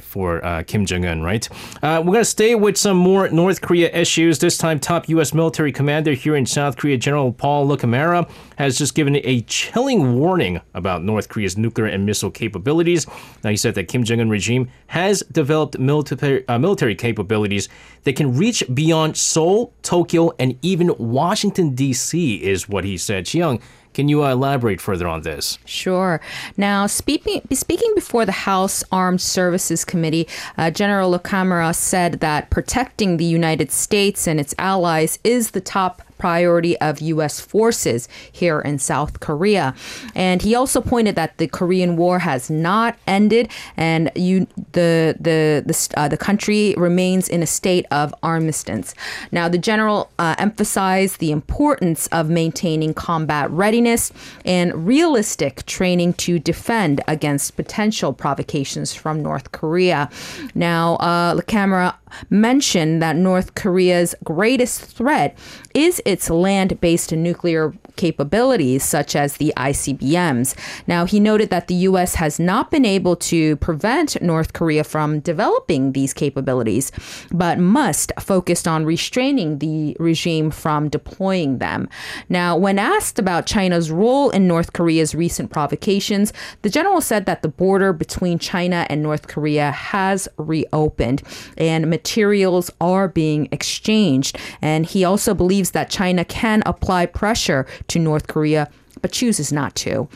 for 0.01 0.63
Kim 0.67 0.86
Jong 0.86 1.05
Un. 1.05 1.21
Right? 1.21 1.50
we're 1.83 2.03
going 2.03 2.19
to 2.19 2.25
stay 2.25 2.55
with 2.55 2.77
some 2.77 2.95
more 2.95 3.27
North 3.29 3.59
Korea 3.62 3.89
issues. 3.91 4.39
This 4.39 4.57
time, 4.57 4.79
top 4.79 5.09
U.S. 5.09 5.33
military 5.33 5.74
commander 5.74 6.13
here 6.13 6.36
in 6.36 6.45
South 6.45 6.77
Korea, 6.77 6.98
General 6.98 7.33
Paul 7.33 7.67
LaCamera, 7.67 8.29
has 8.59 8.77
just 8.77 8.93
given 8.93 9.15
a 9.23 9.41
chilling 9.43 10.19
warning 10.19 10.59
about 10.73 11.01
North 11.01 11.29
Korea's 11.29 11.57
nuclear 11.57 11.87
and 11.87 12.05
missile 12.05 12.29
capabilities. 12.29 13.07
Now, 13.41 13.51
he 13.51 13.57
said 13.57 13.73
that 13.75 13.87
Kim 13.87 14.03
Jong 14.03 14.19
un 14.19 14.29
regime 14.29 14.69
has 14.87 15.21
developed 15.31 15.79
military, 15.79 16.45
uh, 16.49 16.59
military 16.59 16.93
capabilities 16.93 17.69
that 18.03 18.17
can 18.17 18.35
reach 18.35 18.61
beyond 18.73 19.15
Seoul, 19.15 19.73
Tokyo, 19.81 20.33
and 20.37 20.59
even 20.61 20.93
Washington, 20.99 21.73
D.C., 21.73 22.43
is 22.43 22.67
what 22.67 22.83
he 22.83 22.97
said. 22.97 23.25
Chiang, 23.25 23.61
can 23.93 24.09
you 24.09 24.25
uh, 24.25 24.31
elaborate 24.31 24.81
further 24.81 25.07
on 25.07 25.21
this? 25.21 25.57
Sure. 25.63 26.19
Now, 26.57 26.85
speaking 26.85 27.41
speaking 27.53 27.93
before 27.95 28.25
the 28.25 28.33
House 28.33 28.83
Armed 28.91 29.21
Services 29.21 29.85
Committee, 29.85 30.27
uh, 30.57 30.69
General 30.69 31.17
LaCamera 31.17 31.73
said 31.73 32.19
that 32.19 32.49
protecting 32.49 33.15
the 33.15 33.25
United 33.25 33.71
States 33.71 34.27
and 34.27 34.37
its 34.37 34.53
allies 34.59 35.17
is 35.23 35.51
the 35.51 35.61
top 35.61 36.01
priority 36.19 36.77
of 36.79 37.01
U.S. 37.01 37.39
forces 37.39 38.07
here 38.31 38.59
in 38.59 38.77
South 38.77 39.19
Korea. 39.19 39.73
And 40.13 40.43
he 40.43 40.53
also 40.53 40.81
pointed 40.81 41.15
that 41.15 41.38
the 41.38 41.47
Korean 41.47 41.97
War 41.97 42.19
has 42.19 42.49
not 42.49 42.95
ended, 43.07 43.49
and 43.75 44.11
you, 44.15 44.45
the 44.73 45.15
the 45.19 45.63
the, 45.65 45.93
uh, 45.97 46.07
the 46.07 46.17
country 46.17 46.75
remains 46.77 47.27
in 47.27 47.41
a 47.41 47.47
state 47.47 47.85
of 47.89 48.13
armistice. 48.21 48.93
Now, 49.31 49.49
the 49.49 49.57
general 49.57 50.11
uh, 50.19 50.35
emphasized 50.38 51.19
the 51.19 51.31
importance 51.31 52.07
of 52.07 52.29
maintaining 52.29 52.93
combat 52.93 53.49
readiness 53.49 54.11
and 54.45 54.85
realistic 54.85 55.65
training 55.65 56.13
to 56.13 56.38
defend 56.39 57.01
against 57.07 57.55
potential 57.55 58.13
provocations 58.13 58.93
from 58.93 59.23
North 59.23 59.51
Korea. 59.51 60.09
Now, 60.53 60.95
uh, 60.95 61.35
LaCamera 61.35 61.95
mentioned 62.29 63.01
that 63.01 63.15
North 63.15 63.55
Korea's 63.55 64.15
greatest 64.23 64.81
threat 64.81 65.37
is 65.73 66.01
its 66.05 66.29
land 66.29 66.79
based 66.81 67.11
nuclear 67.11 67.73
capabilities, 67.99 68.83
such 68.83 69.15
as 69.15 69.37
the 69.37 69.53
ICBMs. 69.57 70.55
Now, 70.87 71.05
he 71.05 71.19
noted 71.19 71.49
that 71.49 71.67
the 71.67 71.75
U.S. 71.89 72.15
has 72.15 72.39
not 72.39 72.71
been 72.71 72.85
able 72.85 73.15
to 73.17 73.57
prevent 73.57 74.21
North 74.21 74.53
Korea 74.53 74.83
from 74.83 75.19
developing 75.19 75.91
these 75.91 76.13
capabilities, 76.13 76.91
but 77.31 77.59
must 77.59 78.11
focus 78.19 78.65
on 78.65 78.85
restraining 78.85 79.59
the 79.59 79.97
regime 79.99 80.49
from 80.49 80.87
deploying 80.87 81.57
them. 81.57 81.89
Now, 82.29 82.55
when 82.55 82.79
asked 82.79 83.19
about 83.19 83.45
China's 83.45 83.91
role 83.91 84.29
in 84.29 84.47
North 84.47 84.71
Korea's 84.71 85.13
recent 85.13 85.51
provocations, 85.51 86.31
the 86.61 86.69
general 86.69 87.01
said 87.01 87.25
that 87.25 87.41
the 87.41 87.49
border 87.49 87.91
between 87.91 88.39
China 88.39 88.87
and 88.89 89.03
North 89.03 89.27
Korea 89.27 89.71
has 89.71 90.29
reopened 90.37 91.21
and 91.57 91.89
materials 92.00 92.72
are 92.79 93.10
being 93.10 93.50
exchanged. 93.51 94.38
And 94.62 94.86
he 94.86 95.03
also 95.03 95.34
believes 95.34 95.72
that 95.72 95.89
China 95.89 96.24
can 96.24 96.63
apply 96.65 97.08
pressure 97.08 97.65
to 97.89 98.00
North 98.00 98.27
Korea, 98.27 98.70
but 99.01 99.12
chooses 99.12 99.51
not 99.51 99.75
to. 99.84 100.08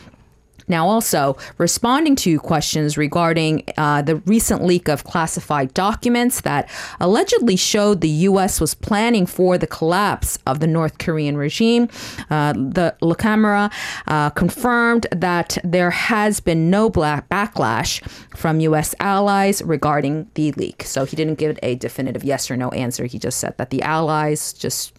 Now, 0.68 0.86
also 0.86 1.36
responding 1.58 2.16
to 2.16 2.38
questions 2.40 2.96
regarding 2.96 3.64
uh, 3.76 4.02
the 4.02 4.16
recent 4.16 4.64
leak 4.64 4.88
of 4.88 5.04
classified 5.04 5.74
documents 5.74 6.40
that 6.42 6.70
allegedly 7.00 7.56
showed 7.56 8.00
the 8.00 8.08
U.S. 8.08 8.60
was 8.60 8.74
planning 8.74 9.26
for 9.26 9.58
the 9.58 9.66
collapse 9.66 10.38
of 10.46 10.60
the 10.60 10.66
North 10.66 10.98
Korean 10.98 11.36
regime, 11.36 11.88
uh, 12.30 12.52
the 12.52 12.94
LaCamera 13.02 13.72
uh, 14.06 14.30
confirmed 14.30 15.06
that 15.12 15.58
there 15.64 15.90
has 15.90 16.40
been 16.40 16.70
no 16.70 16.90
backlash 16.90 18.00
from 18.36 18.60
U.S. 18.60 18.94
allies 19.00 19.62
regarding 19.62 20.30
the 20.34 20.52
leak. 20.52 20.84
So 20.84 21.04
he 21.04 21.16
didn't 21.16 21.36
give 21.36 21.58
a 21.62 21.74
definitive 21.74 22.24
yes 22.24 22.50
or 22.50 22.56
no 22.56 22.70
answer. 22.70 23.04
He 23.06 23.18
just 23.18 23.38
said 23.38 23.56
that 23.58 23.70
the 23.70 23.82
allies 23.82 24.52
just 24.52 24.92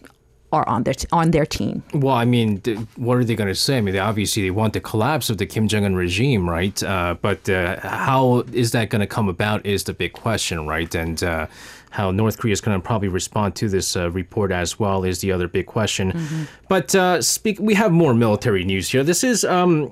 are 0.52 0.68
on 0.68 0.84
their 0.84 0.94
t- 0.94 1.08
on 1.12 1.30
their 1.30 1.46
team. 1.46 1.82
Well, 1.92 2.14
I 2.14 2.24
mean, 2.24 2.60
th- 2.60 2.78
what 2.96 3.18
are 3.18 3.24
they 3.24 3.34
going 3.34 3.48
to 3.48 3.54
say? 3.54 3.78
I 3.78 3.80
mean, 3.80 3.94
they 3.94 4.00
obviously 4.00 4.42
they 4.42 4.50
want 4.50 4.72
the 4.72 4.80
collapse 4.80 5.30
of 5.30 5.38
the 5.38 5.46
Kim 5.46 5.68
Jong 5.68 5.84
Un 5.84 5.94
regime, 5.94 6.48
right? 6.48 6.82
Uh, 6.82 7.16
but 7.20 7.48
uh, 7.48 7.80
how 7.80 8.44
is 8.52 8.72
that 8.72 8.90
going 8.90 9.00
to 9.00 9.06
come 9.06 9.28
about 9.28 9.64
is 9.66 9.84
the 9.84 9.92
big 9.92 10.12
question, 10.12 10.66
right? 10.66 10.94
And 10.94 11.22
uh, 11.22 11.46
how 11.90 12.10
North 12.10 12.38
Korea 12.38 12.52
is 12.52 12.60
going 12.60 12.78
to 12.80 12.84
probably 12.84 13.08
respond 13.08 13.54
to 13.56 13.68
this 13.68 13.96
uh, 13.96 14.10
report 14.10 14.52
as 14.52 14.78
well 14.78 15.04
is 15.04 15.20
the 15.20 15.32
other 15.32 15.48
big 15.48 15.66
question. 15.66 16.48
But 16.68 16.94
uh, 16.94 17.22
speak, 17.22 17.58
we 17.58 17.74
have 17.74 17.90
more 17.90 18.14
military 18.14 18.64
news 18.64 18.90
here. 18.90 19.02
This 19.02 19.24
is 19.24 19.44
um, 19.44 19.90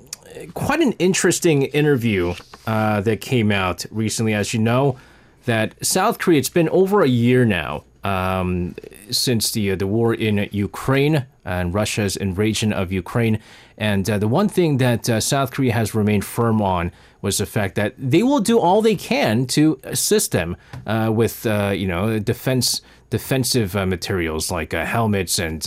quite 0.53 0.81
an 0.81 0.93
interesting 0.93 1.63
interview 1.63 2.35
uh, 2.67 3.01
that 3.01 3.21
came 3.21 3.51
out 3.51 3.85
recently, 3.91 4.33
as 4.33 4.53
you 4.53 4.59
know. 4.59 4.97
That 5.45 5.75
South 5.85 6.17
Korea, 6.17 6.39
it's 6.39 6.49
been 6.49 6.69
over 6.69 7.03
a 7.03 7.07
year 7.07 7.45
now 7.45 7.83
um, 8.05 8.75
since 9.09 9.51
the 9.51 9.71
uh, 9.71 9.75
the 9.75 9.87
war 9.87 10.13
in 10.13 10.47
Ukraine 10.51 11.25
and 11.43 11.73
Russia's 11.73 12.15
invasion 12.15 12.71
of 12.71 12.91
Ukraine. 12.91 13.39
And 13.77 14.09
uh, 14.09 14.17
the 14.19 14.27
one 14.27 14.47
thing 14.47 14.77
that 14.77 15.09
uh, 15.09 15.19
South 15.19 15.51
Korea 15.51 15.73
has 15.73 15.93
remained 15.93 16.23
firm 16.23 16.61
on 16.61 16.91
was 17.21 17.39
the 17.39 17.45
fact 17.45 17.75
that 17.75 17.93
they 17.97 18.23
will 18.23 18.39
do 18.39 18.59
all 18.59 18.81
they 18.81 18.95
can 18.95 19.47
to 19.47 19.79
assist 19.83 20.31
them 20.31 20.55
uh, 20.85 21.11
with 21.13 21.45
uh, 21.47 21.73
you 21.75 21.87
know 21.87 22.19
defense 22.19 22.81
defensive 23.09 23.75
uh, 23.75 23.85
materials 23.85 24.51
like 24.51 24.73
helmets 24.73 25.39
and 25.39 25.65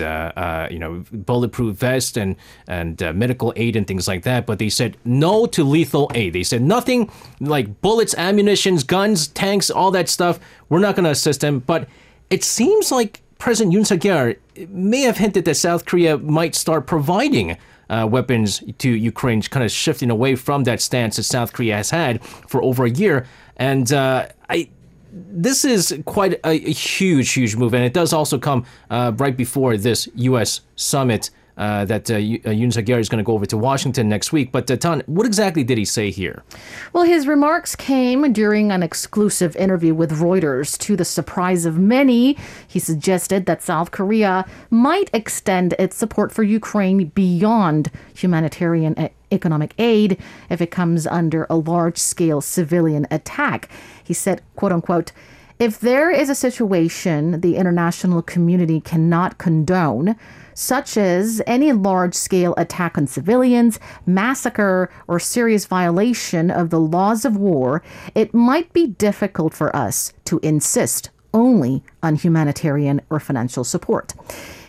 you 0.71 0.79
know 0.79 1.05
bulletproof 1.13 1.77
vests 1.77 2.17
and 2.17 2.37
and 2.69 3.01
medical 3.19 3.53
aid 3.57 3.75
and 3.75 3.89
things 3.89 4.07
like 4.07 4.23
that. 4.23 4.47
But 4.47 4.61
they 4.61 4.69
said 4.71 4.97
no 5.05 5.47
to 5.47 5.65
lethal 5.65 6.09
aid. 6.15 6.35
They 6.35 6.45
said 6.45 6.63
nothing 6.63 7.11
like 7.41 7.81
bullets, 7.81 8.15
ammunitions, 8.17 8.85
guns, 8.85 9.27
tanks, 9.27 9.71
all 9.71 9.91
that 9.91 10.09
stuff. 10.09 10.39
We're 10.69 10.79
not 10.87 10.95
going 10.95 11.05
to 11.05 11.11
assist 11.11 11.41
them. 11.41 11.59
But 11.61 11.89
it 12.31 12.45
seems 12.45 12.91
like 12.91 13.23
President 13.39 13.75
Yoon 13.75 13.87
Suk 13.87 14.01
Yeol 14.01 14.37
may 14.69 15.03
have 15.03 15.19
hinted 15.19 15.45
that 15.45 15.55
South 15.55 15.85
Korea 15.85 16.19
might 16.19 16.55
start 16.55 16.87
providing. 16.87 17.57
Uh, 17.91 18.07
weapons 18.07 18.63
to 18.77 18.91
Ukraine, 18.91 19.41
kind 19.41 19.65
of 19.65 19.71
shifting 19.71 20.11
away 20.11 20.35
from 20.35 20.65
that 20.65 20.83
stance 20.83 21.17
that 21.17 21.23
South 21.23 21.55
Korea 21.55 21.77
has 21.77 21.89
had 21.89 22.23
for 22.23 22.63
over 22.63 22.85
a 22.85 22.91
year, 22.91 23.27
and 23.57 23.91
uh, 23.95 24.27
I 24.51 24.69
this 25.11 25.65
is 25.65 25.99
quite 26.05 26.35
a, 26.35 26.51
a 26.51 26.71
huge, 26.71 27.33
huge 27.33 27.57
move, 27.57 27.73
and 27.75 27.83
it 27.83 27.95
does 27.95 28.13
also 28.13 28.39
come 28.39 28.67
uh, 28.91 29.13
right 29.17 29.37
before 29.37 29.79
this 29.79 30.07
U.S. 30.17 30.61
summit 30.77 31.31
uh, 31.59 31.85
that 31.85 32.11
uh, 32.11 32.15
Yoon 32.15 32.69
uh, 32.69 32.71
Suk 32.71 32.85
Yeol 32.85 33.01
is 33.01 33.09
going 33.09 33.19
to 33.19 33.25
go 33.25 33.35
over 33.35 33.45
to 33.47 33.57
Washington 33.57 34.09
next 34.09 34.33
week. 34.33 34.53
But 34.53 34.71
uh, 34.71 34.77
Tan, 34.77 35.03
what 35.07 35.27
exactly 35.27 35.65
did 35.65 35.77
he 35.77 35.85
say 35.85 36.11
here? 36.11 36.45
Well, 36.93 37.03
his 37.03 37.27
remarks 37.27 37.75
came 37.75 38.33
during 38.33 38.71
an 38.71 38.83
exclusive 38.83 39.57
interview 39.57 39.95
with 39.95 40.13
Reuters. 40.13 40.79
To 40.79 40.97
the 40.97 41.05
surprise 41.05 41.67
of 41.67 41.79
many, 41.79 42.39
he 42.67 42.79
suggested 42.79 43.47
that 43.47 43.63
South 43.63 43.91
Korea 43.91 44.47
might 44.71 45.11
extend 45.13 45.75
its 45.79 45.97
support 45.97 46.33
for 46.33 46.45
Ukraine 46.45 47.07
beyond 47.09 47.91
humanitarian 48.15 48.99
e- 48.99 49.11
economic 49.33 49.75
aid 49.79 50.19
if 50.49 50.61
it 50.61 50.71
comes 50.71 51.07
under 51.07 51.47
a 51.51 51.57
large 51.57 51.99
scale 51.99 52.41
civilian 52.41 53.07
attack. 53.11 53.69
He 54.03 54.15
said, 54.15 54.43
quote 54.55 54.73
unquote, 54.73 55.13
if 55.59 55.81
there 55.81 56.09
is 56.09 56.31
a 56.31 56.37
situation 56.37 57.41
the 57.41 57.57
international 57.57 58.23
community 58.23 58.81
cannot 58.81 59.39
condone, 59.39 60.15
such 60.59 60.97
as 60.97 61.41
any 61.47 61.73
large 61.73 62.17
scale 62.17 62.53
attack 62.57 62.99
on 62.99 63.07
civilians, 63.07 63.79
massacre, 64.07 64.91
or 65.07 65.21
serious 65.21 65.67
violation 65.67 66.51
of 66.51 66.71
the 66.71 66.81
laws 66.81 67.25
of 67.25 67.37
war, 67.37 67.81
it 68.17 68.35
might 68.35 68.73
be 68.73 68.89
difficult 68.89 69.55
for 69.55 69.75
us 69.75 70.13
to 70.25 70.41
insist 70.43 71.11
only 71.33 71.85
on 72.03 72.17
humanitarian 72.17 73.01
or 73.09 73.21
financial 73.21 73.63
support. 73.63 74.15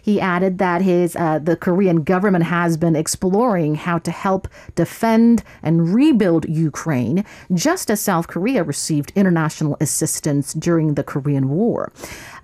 He 0.02 0.22
added 0.22 0.58
that 0.60 0.82
his 0.82 1.16
uh, 1.16 1.40
the 1.40 1.56
Korean 1.56 2.04
government 2.04 2.46
has 2.46 2.78
been 2.78 2.96
exploring 2.96 3.76
how 3.76 3.98
to 4.00 4.12
help 4.12 4.48
defend 4.76 5.44
and 5.62 5.94
rebuild 5.94 6.48
Ukraine, 6.48 7.26
just 7.54 7.92
as 7.92 8.00
South 8.00 8.28
Korea 8.28 8.64
received 8.64 9.12
international 9.16 9.78
assistance 9.80 10.54
during 10.54 10.94
the 10.94 11.04
Korean 11.04 11.50
War. 11.50 11.92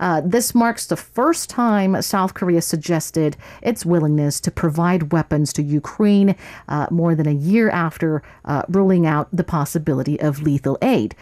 Uh, 0.00 0.20
this 0.24 0.54
marks 0.54 0.86
the 0.86 0.96
first 0.96 1.50
time 1.50 2.00
South 2.02 2.34
Korea 2.34 2.62
suggested 2.62 3.36
its 3.62 3.86
willingness 3.86 4.40
to 4.40 4.50
provide 4.50 5.12
weapons 5.12 5.52
to 5.54 5.62
Ukraine 5.62 6.36
uh, 6.68 6.86
more 6.90 7.14
than 7.14 7.26
a 7.26 7.32
year 7.32 7.70
after 7.70 8.22
uh, 8.44 8.62
ruling 8.68 9.06
out 9.06 9.28
the 9.32 9.44
possibility 9.44 10.20
of 10.20 10.42
lethal 10.42 10.78
aid. 10.82 11.14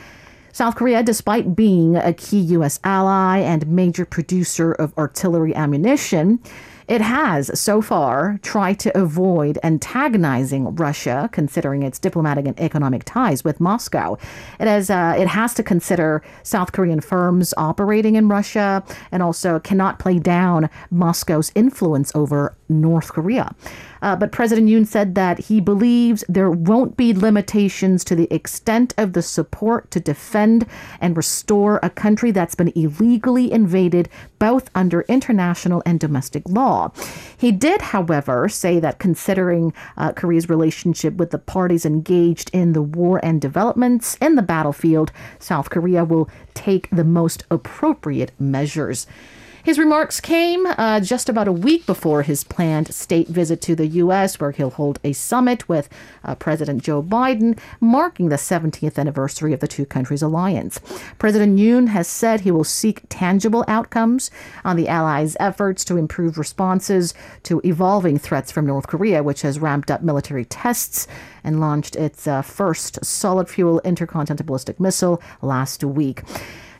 South 0.53 0.77
Korea, 0.77 1.03
despite 1.03 1.57
being 1.57 1.97
a 1.97 2.13
key 2.13 2.39
U.S. 2.39 2.79
ally 2.85 3.39
and 3.39 3.67
major 3.67 4.05
producer 4.05 4.71
of 4.71 4.97
artillery 4.97 5.53
ammunition, 5.53 6.39
it 6.89 7.01
has 7.01 7.59
so 7.59 7.81
far 7.81 8.39
tried 8.43 8.79
to 8.81 8.99
avoid 8.99 9.59
antagonizing 9.63 10.75
Russia, 10.75 11.29
considering 11.33 11.83
its 11.83 11.99
diplomatic 11.99 12.47
and 12.47 12.59
economic 12.61 13.05
ties 13.05 13.45
with 13.45 13.61
Moscow. 13.61 14.19
It 14.61 14.67
has 14.67 14.91
uh, 14.91 15.15
it 15.19 15.29
has 15.29 15.55
to 15.55 15.63
consider 15.63 16.23
South 16.43 16.73
Korean 16.73 17.01
firms 17.01 17.55
operating 17.57 18.17
in 18.17 18.29
Russia, 18.29 18.85
and 19.11 19.23
also 19.23 19.59
cannot 19.61 19.99
play 19.99 20.19
down 20.19 20.69
Moscow's 20.91 21.51
influence 21.55 22.13
over 22.15 22.55
North 22.81 23.13
Korea. 23.13 23.55
Uh, 24.03 24.15
but 24.15 24.33
President 24.33 24.69
Yoon 24.69 24.87
said 24.87 25.15
that 25.15 25.39
he 25.39 25.61
believes 25.61 26.25
there 26.29 26.51
won't 26.51 26.95
be 26.97 27.15
limitations 27.15 28.05
to 28.05 28.15
the 28.15 28.33
extent 28.33 28.93
of 28.99 29.15
the 29.15 29.23
support 29.23 29.91
to 29.91 29.99
defend 29.99 30.67
and 31.01 31.17
restore 31.17 31.81
a 31.83 31.89
country 31.89 32.31
that's 32.31 32.55
been 32.55 32.73
illegally 32.75 33.51
invaded, 33.51 34.11
both 34.39 34.69
under 34.75 35.03
international 35.03 35.83
and 35.87 35.99
domestic 35.99 36.43
law. 36.47 36.93
He 37.39 37.51
did, 37.51 37.81
however, 37.81 38.49
say 38.51 38.79
that 38.81 38.99
considering 38.99 39.73
uh, 39.97 40.13
Korea's 40.13 40.51
relationship 40.51 41.17
with 41.17 41.31
the 41.31 41.39
parties 41.39 41.87
engaged 41.87 42.51
in 42.53 42.75
the 42.75 42.83
war 42.83 43.25
and 43.25 43.41
developments 43.41 44.19
in 44.21 44.35
the 44.35 44.43
battlefield, 44.43 45.13
South 45.39 45.71
Korea 45.71 46.05
will 46.05 46.29
take 46.53 46.91
the 46.91 47.05
most 47.05 47.45
appropriate 47.51 48.33
measures. 48.39 49.07
His 49.65 49.79
remarks 49.79 50.21
came 50.21 50.67
uh, 50.67 51.01
just 51.01 51.31
about 51.31 51.49
a 51.49 51.53
week 51.53 51.87
before 51.87 52.21
his 52.21 52.45
planned 52.45 52.93
state 52.93 53.29
visit 53.29 53.63
to 53.63 53.75
the 53.75 53.87
U.S., 53.87 54.39
where 54.39 54.51
he'll 54.51 54.69
hold 54.69 54.99
a 55.03 55.15
summit 55.15 55.67
with 55.71 55.89
uh, 56.23 56.35
President 56.35 56.83
Joe 56.83 57.03
Biden, 57.03 57.59
marking 57.81 58.29
the 58.29 58.37
70th 58.37 58.99
anniversary 58.99 59.55
of 59.55 59.61
the 59.61 59.67
two 59.67 59.87
countries' 59.87 60.21
alliance. 60.21 60.81
President 61.19 61.59
Yoon 61.59 61.89
has 61.89 62.07
said 62.07 62.43
he 62.43 62.51
will 62.51 62.63
seek 62.63 63.01
tangible 63.09 63.65
outcomes 63.67 64.31
on 64.67 64.77
the 64.77 64.87
allies' 64.87 65.35
efforts 65.41 65.83
to 65.87 65.97
improve 65.97 66.37
responses 66.37 67.15
to 67.45 67.63
evolving 67.65 68.19
threats 68.19 68.53
from 68.53 68.67
North 68.67 68.87
Korea, 68.87 69.23
which 69.23 69.41
has 69.41 69.59
ramped 69.59 69.91
up 69.91 70.03
military 70.03 70.45
tests 70.45 71.07
and 71.43 71.59
launched 71.59 71.97
its 71.97 72.27
uh, 72.27 72.43
first 72.43 73.03
solid 73.03 73.49
fuel 73.49 73.81
intercontinental 73.81 74.45
ballistic 74.45 74.79
missile 74.79 75.23
last 75.41 75.83
week. 75.83 76.21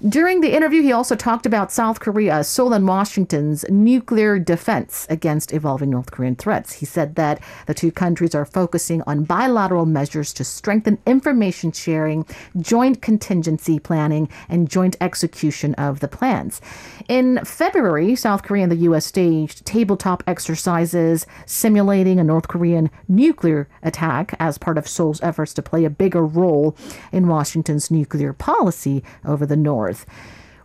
During 0.07 0.43
the 0.43 0.55
interview, 0.55 0.83
he 0.83 0.93
also 0.93 1.17
talked 1.17 1.47
about 1.47 1.73
South 1.73 1.99
Korea, 1.99 2.45
Seoul, 2.45 2.75
and 2.75 2.87
Washington's 2.87 3.65
nuclear 3.71 4.39
defense 4.39 5.07
against 5.09 5.51
evolving 5.51 5.89
North 5.89 6.11
Korean 6.11 6.37
threats. 6.37 6.75
He 6.75 6.85
said 6.85 7.15
that 7.15 7.41
the 7.65 7.73
two 7.73 7.91
countries 7.91 8.35
are 8.35 8.45
focusing 8.45 9.01
on 9.07 9.25
bilateral 9.25 9.87
measures 9.87 10.35
to 10.35 10.45
strengthen 10.45 10.99
information 11.07 11.73
sharing, 11.73 12.27
joint 12.59 13.01
contingency 13.01 13.79
planning, 13.79 14.29
and 14.51 14.69
joint 14.69 14.95
execution 15.01 15.73
of 15.77 16.01
the 16.01 16.09
plans. 16.09 16.61
In 17.09 17.43
February, 17.43 18.15
South 18.15 18.43
Korea 18.43 18.65
and 18.65 18.73
the 18.73 18.85
U.S. 18.89 19.07
staged 19.07 19.65
tabletop 19.65 20.23
exercises 20.27 21.27
simulating 21.47 22.21
a 22.21 22.25
North 22.25 22.49
Korean 22.49 22.91
nuclear 23.09 23.71
attack 23.83 24.37
as 24.39 24.59
part 24.59 24.77
of 24.77 24.87
Seoul's 24.87 25.23
efforts 25.23 25.55
to 25.55 25.63
play 25.63 25.87
a 25.87 25.91
bigger 25.91 26.27
role 26.27 26.77
in 27.11 27.27
Washington's 27.27 27.91
nuclear 27.91 28.35
policy 28.35 29.03
over 29.25 29.47
the 29.47 29.57
North. 29.57 29.94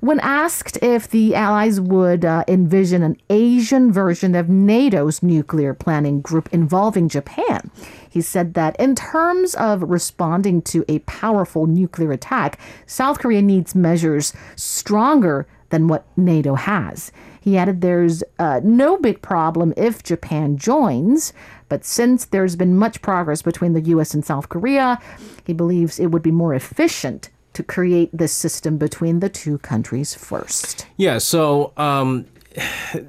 When 0.02 0.22
asked 0.22 0.78
if 0.82 1.10
the 1.10 1.36
Allies 1.36 1.82
would 1.82 2.24
uh, 2.24 2.46
envision 2.48 3.04
an 3.04 3.18
Asian 3.30 3.92
version 3.92 4.34
of 4.34 4.48
NATO's 4.48 5.22
nuclear 5.22 5.74
planning 5.74 6.22
group 6.22 6.48
involving 6.54 7.10
Japan, 7.10 7.70
he 8.10 8.22
said 8.22 8.54
that 8.54 8.80
in 8.80 8.96
terms 8.96 9.56
of 9.56 9.84
responding 9.84 10.62
to 10.64 10.86
a 10.88 11.00
powerful 11.00 11.68
nuclear 11.68 12.14
attack, 12.14 12.62
South 12.86 13.20
Korea 13.20 13.42
needs 13.42 13.76
measures 13.76 14.32
stronger 14.56 15.46
than 15.68 15.90
what 15.90 16.06
NATO 16.16 16.56
has. 16.56 17.12
He 17.42 17.58
added 17.58 17.82
there's 17.82 18.24
uh, 18.38 18.62
no 18.64 18.98
big 18.98 19.22
problem 19.22 19.74
if 19.76 20.02
Japan 20.02 20.56
joins, 20.56 21.34
but 21.68 21.84
since 21.84 22.24
there's 22.24 22.56
been 22.56 22.78
much 22.78 23.02
progress 23.02 23.42
between 23.42 23.74
the 23.74 23.82
US 23.82 24.14
and 24.14 24.24
South 24.24 24.48
Korea, 24.48 24.98
he 25.46 25.52
believes 25.52 26.00
it 26.00 26.08
would 26.08 26.24
be 26.24 26.32
more 26.32 26.54
efficient 26.54 27.30
to 27.54 27.64
create 27.64 28.10
this 28.14 28.32
system 28.32 28.78
between 28.78 29.20
the 29.20 29.30
two 29.30 29.58
countries 29.60 30.14
first. 30.14 30.86
Yeah, 30.98 31.18
so 31.18 31.74
um, 31.78 32.26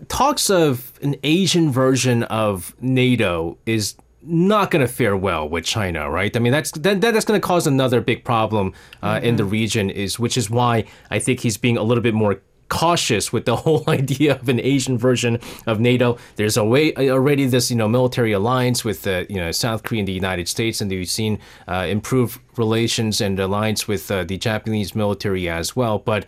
talks 0.09 0.51
of 0.51 0.93
an 1.03 1.17
Asian 1.23 1.71
version 1.71 2.25
of 2.25 2.75
NATO 2.81 3.59
is 3.67 3.97
not 4.23 4.71
going 4.71 4.87
to 4.87 4.93
fare 4.93 5.17
well 5.17 5.49
with 5.49 5.65
China, 5.65 6.11
right? 6.11 6.37
I 6.37 6.41
mean, 6.41 6.53
that's 6.53 6.71
that, 6.73 7.01
that's 7.01 7.25
going 7.25 7.41
to 7.41 7.47
cause 7.47 7.67
another 7.67 8.01
big 8.01 8.25
problem 8.25 8.75
uh, 9.03 9.15
mm-hmm. 9.15 9.25
in 9.25 9.37
the 9.37 9.45
region, 9.45 9.91
is 9.91 10.19
which 10.19 10.37
is 10.37 10.51
why 10.51 10.85
I 11.11 11.19
think 11.19 11.41
he's 11.41 11.57
being 11.57 11.77
a 11.77 11.83
little 11.83 12.03
bit 12.03 12.15
more 12.15 12.41
cautious 12.71 13.31
with 13.33 13.45
the 13.45 13.57
whole 13.65 13.85
idea 13.89 14.37
of 14.37 14.49
an 14.49 14.61
Asian 14.61 14.97
version 14.97 15.39
of 15.67 15.79
NATO. 15.79 16.17
There's 16.37 16.57
already 16.57 17.45
this, 17.45 17.71
you 17.71 17.77
know, 17.77 17.89
military 17.89 18.33
alliance 18.33 18.83
with 18.83 19.03
the, 19.03 19.27
you 19.29 19.37
know, 19.37 19.51
South 19.53 19.83
Korea 19.83 20.01
and 20.01 20.09
the 20.09 20.13
United 20.13 20.49
States, 20.49 20.81
and 20.81 20.91
we've 20.91 21.09
seen 21.09 21.39
uh, 21.69 21.87
improved 21.89 22.41
relations 22.57 23.21
and 23.21 23.39
alliance 23.39 23.87
with 23.87 24.11
uh, 24.11 24.25
the 24.25 24.39
Japanese 24.39 24.95
military 24.95 25.49
as 25.49 25.77
well. 25.77 25.99
But 25.99 26.25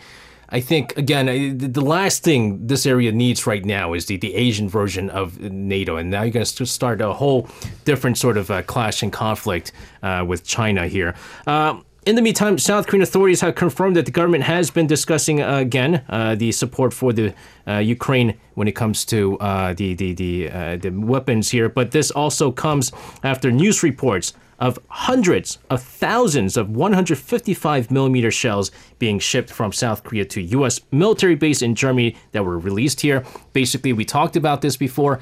I 0.52 0.60
think 0.60 0.98
again, 0.98 1.56
the 1.56 1.80
last 1.80 2.22
thing 2.22 2.66
this 2.66 2.84
area 2.84 3.10
needs 3.10 3.46
right 3.46 3.64
now 3.64 3.94
is 3.94 4.04
the, 4.04 4.18
the 4.18 4.34
Asian 4.34 4.68
version 4.68 5.08
of 5.08 5.40
NATO, 5.40 5.96
and 5.96 6.10
now 6.10 6.22
you're 6.22 6.30
going 6.30 6.44
to 6.44 6.66
start 6.66 7.00
a 7.00 7.14
whole 7.14 7.48
different 7.86 8.18
sort 8.18 8.36
of 8.36 8.50
uh, 8.50 8.60
clash 8.62 9.02
and 9.02 9.10
conflict 9.10 9.72
uh, 10.02 10.24
with 10.28 10.44
China 10.44 10.86
here. 10.86 11.14
Uh, 11.46 11.80
in 12.04 12.16
the 12.16 12.22
meantime, 12.22 12.58
South 12.58 12.86
Korean 12.88 13.02
authorities 13.02 13.40
have 13.42 13.54
confirmed 13.54 13.94
that 13.96 14.06
the 14.06 14.10
government 14.10 14.44
has 14.44 14.70
been 14.70 14.86
discussing 14.86 15.40
uh, 15.40 15.58
again 15.58 16.04
uh, 16.08 16.34
the 16.34 16.50
support 16.50 16.92
for 16.92 17.12
the 17.12 17.32
uh, 17.66 17.78
Ukraine 17.78 18.38
when 18.54 18.66
it 18.66 18.72
comes 18.72 19.04
to 19.06 19.38
uh, 19.38 19.72
the 19.72 19.94
the 19.94 20.12
the, 20.12 20.50
uh, 20.50 20.76
the 20.76 20.90
weapons 20.90 21.50
here. 21.50 21.68
But 21.68 21.92
this 21.92 22.10
also 22.10 22.50
comes 22.50 22.90
after 23.22 23.52
news 23.52 23.82
reports 23.82 24.34
of 24.58 24.78
hundreds 24.88 25.58
of 25.70 25.82
thousands 25.82 26.56
of 26.56 26.70
155 26.70 27.90
millimeter 27.90 28.30
shells 28.30 28.70
being 28.98 29.18
shipped 29.18 29.50
from 29.50 29.72
South 29.72 30.04
Korea 30.04 30.24
to 30.26 30.40
U.S. 30.40 30.80
military 30.92 31.34
base 31.34 31.62
in 31.62 31.74
Germany 31.74 32.16
that 32.32 32.44
were 32.44 32.58
released 32.58 33.00
here. 33.00 33.24
Basically, 33.52 33.92
we 33.92 34.04
talked 34.04 34.36
about 34.36 34.60
this 34.60 34.76
before. 34.76 35.20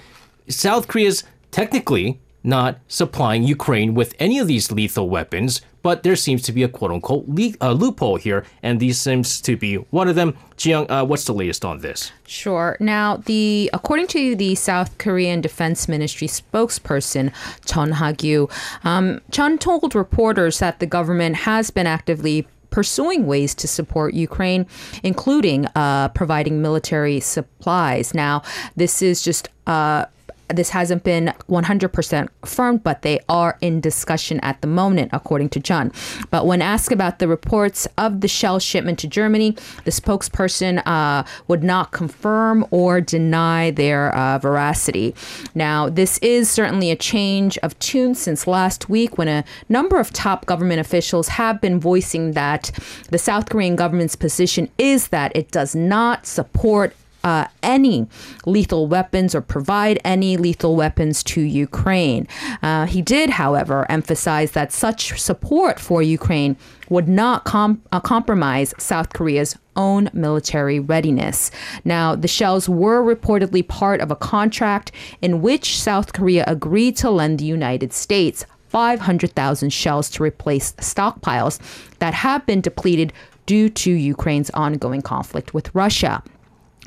South 0.48 0.88
Korea's 0.88 1.24
technically 1.50 2.20
not 2.42 2.78
supplying 2.88 3.42
Ukraine 3.42 3.94
with 3.94 4.14
any 4.18 4.38
of 4.38 4.46
these 4.46 4.72
lethal 4.72 5.08
weapons, 5.08 5.60
but 5.82 6.02
there 6.02 6.16
seems 6.16 6.42
to 6.42 6.52
be 6.52 6.62
a 6.62 6.68
quote 6.68 6.90
unquote 6.90 7.24
le- 7.26 7.54
uh, 7.60 7.72
loophole 7.72 8.16
here, 8.16 8.44
and 8.62 8.80
these 8.80 9.00
seems 9.00 9.40
to 9.42 9.56
be 9.56 9.76
one 9.76 10.08
of 10.08 10.14
them. 10.14 10.36
Jiyoung, 10.56 10.90
uh, 10.90 11.04
what's 11.04 11.24
the 11.24 11.32
latest 11.32 11.64
on 11.64 11.78
this? 11.78 12.12
Sure. 12.26 12.76
Now, 12.80 13.16
the 13.16 13.70
according 13.72 14.08
to 14.08 14.36
the 14.36 14.54
South 14.54 14.98
Korean 14.98 15.40
Defense 15.40 15.88
Ministry 15.88 16.28
spokesperson 16.28 17.32
Chun 17.64 17.92
Ha-gyu, 17.92 18.50
um, 18.84 19.20
Chun 19.30 19.58
told 19.58 19.94
reporters 19.94 20.58
that 20.58 20.80
the 20.80 20.86
government 20.86 21.36
has 21.36 21.70
been 21.70 21.86
actively 21.86 22.46
pursuing 22.70 23.26
ways 23.26 23.54
to 23.56 23.66
support 23.66 24.14
Ukraine, 24.14 24.66
including 25.02 25.66
uh, 25.74 26.08
providing 26.10 26.62
military 26.62 27.20
supplies. 27.20 28.14
Now, 28.14 28.42
this 28.76 29.02
is 29.02 29.22
just 29.22 29.48
uh, 29.66 30.06
this 30.54 30.70
hasn't 30.70 31.04
been 31.04 31.32
100% 31.48 32.28
confirmed, 32.42 32.82
but 32.82 33.02
they 33.02 33.20
are 33.28 33.58
in 33.60 33.80
discussion 33.80 34.40
at 34.40 34.60
the 34.60 34.66
moment, 34.66 35.10
according 35.12 35.48
to 35.50 35.60
Chun. 35.60 35.92
But 36.30 36.46
when 36.46 36.62
asked 36.62 36.92
about 36.92 37.18
the 37.18 37.28
reports 37.28 37.86
of 37.98 38.20
the 38.20 38.28
shell 38.28 38.58
shipment 38.58 38.98
to 39.00 39.08
Germany, 39.08 39.56
the 39.84 39.90
spokesperson 39.90 40.82
uh, 40.86 41.24
would 41.48 41.62
not 41.62 41.92
confirm 41.92 42.66
or 42.70 43.00
deny 43.00 43.70
their 43.70 44.14
uh, 44.14 44.38
veracity. 44.38 45.14
Now, 45.54 45.88
this 45.88 46.18
is 46.18 46.50
certainly 46.50 46.90
a 46.90 46.96
change 46.96 47.58
of 47.58 47.78
tune 47.78 48.14
since 48.14 48.46
last 48.46 48.88
week 48.88 49.18
when 49.18 49.28
a 49.28 49.44
number 49.68 49.98
of 49.98 50.12
top 50.12 50.46
government 50.46 50.80
officials 50.80 51.28
have 51.28 51.60
been 51.60 51.80
voicing 51.80 52.32
that 52.32 52.70
the 53.10 53.18
South 53.18 53.48
Korean 53.48 53.76
government's 53.76 54.16
position 54.16 54.68
is 54.78 55.08
that 55.08 55.32
it 55.34 55.50
does 55.50 55.74
not 55.74 56.26
support 56.26 56.94
uh, 57.24 57.46
any 57.62 58.06
lethal 58.46 58.86
weapons 58.86 59.34
or 59.34 59.40
provide 59.40 59.98
any 60.04 60.36
lethal 60.36 60.76
weapons 60.76 61.22
to 61.24 61.40
Ukraine. 61.40 62.26
Uh, 62.62 62.86
he 62.86 63.02
did, 63.02 63.30
however, 63.30 63.86
emphasize 63.90 64.52
that 64.52 64.72
such 64.72 65.20
support 65.20 65.78
for 65.78 66.02
Ukraine 66.02 66.56
would 66.88 67.08
not 67.08 67.44
com- 67.44 67.82
uh, 67.92 68.00
compromise 68.00 68.74
South 68.78 69.12
Korea's 69.12 69.56
own 69.76 70.10
military 70.12 70.80
readiness. 70.80 71.50
Now, 71.84 72.14
the 72.14 72.28
shells 72.28 72.68
were 72.68 73.02
reportedly 73.02 73.66
part 73.66 74.00
of 74.00 74.10
a 74.10 74.16
contract 74.16 74.92
in 75.22 75.40
which 75.40 75.80
South 75.80 76.12
Korea 76.12 76.44
agreed 76.46 76.96
to 76.98 77.10
lend 77.10 77.38
the 77.38 77.44
United 77.44 77.92
States 77.92 78.44
500,000 78.68 79.70
shells 79.70 80.08
to 80.10 80.22
replace 80.22 80.72
stockpiles 80.74 81.58
that 81.98 82.14
have 82.14 82.46
been 82.46 82.60
depleted 82.60 83.12
due 83.46 83.68
to 83.68 83.90
Ukraine's 83.90 84.50
ongoing 84.50 85.02
conflict 85.02 85.52
with 85.54 85.74
Russia. 85.74 86.22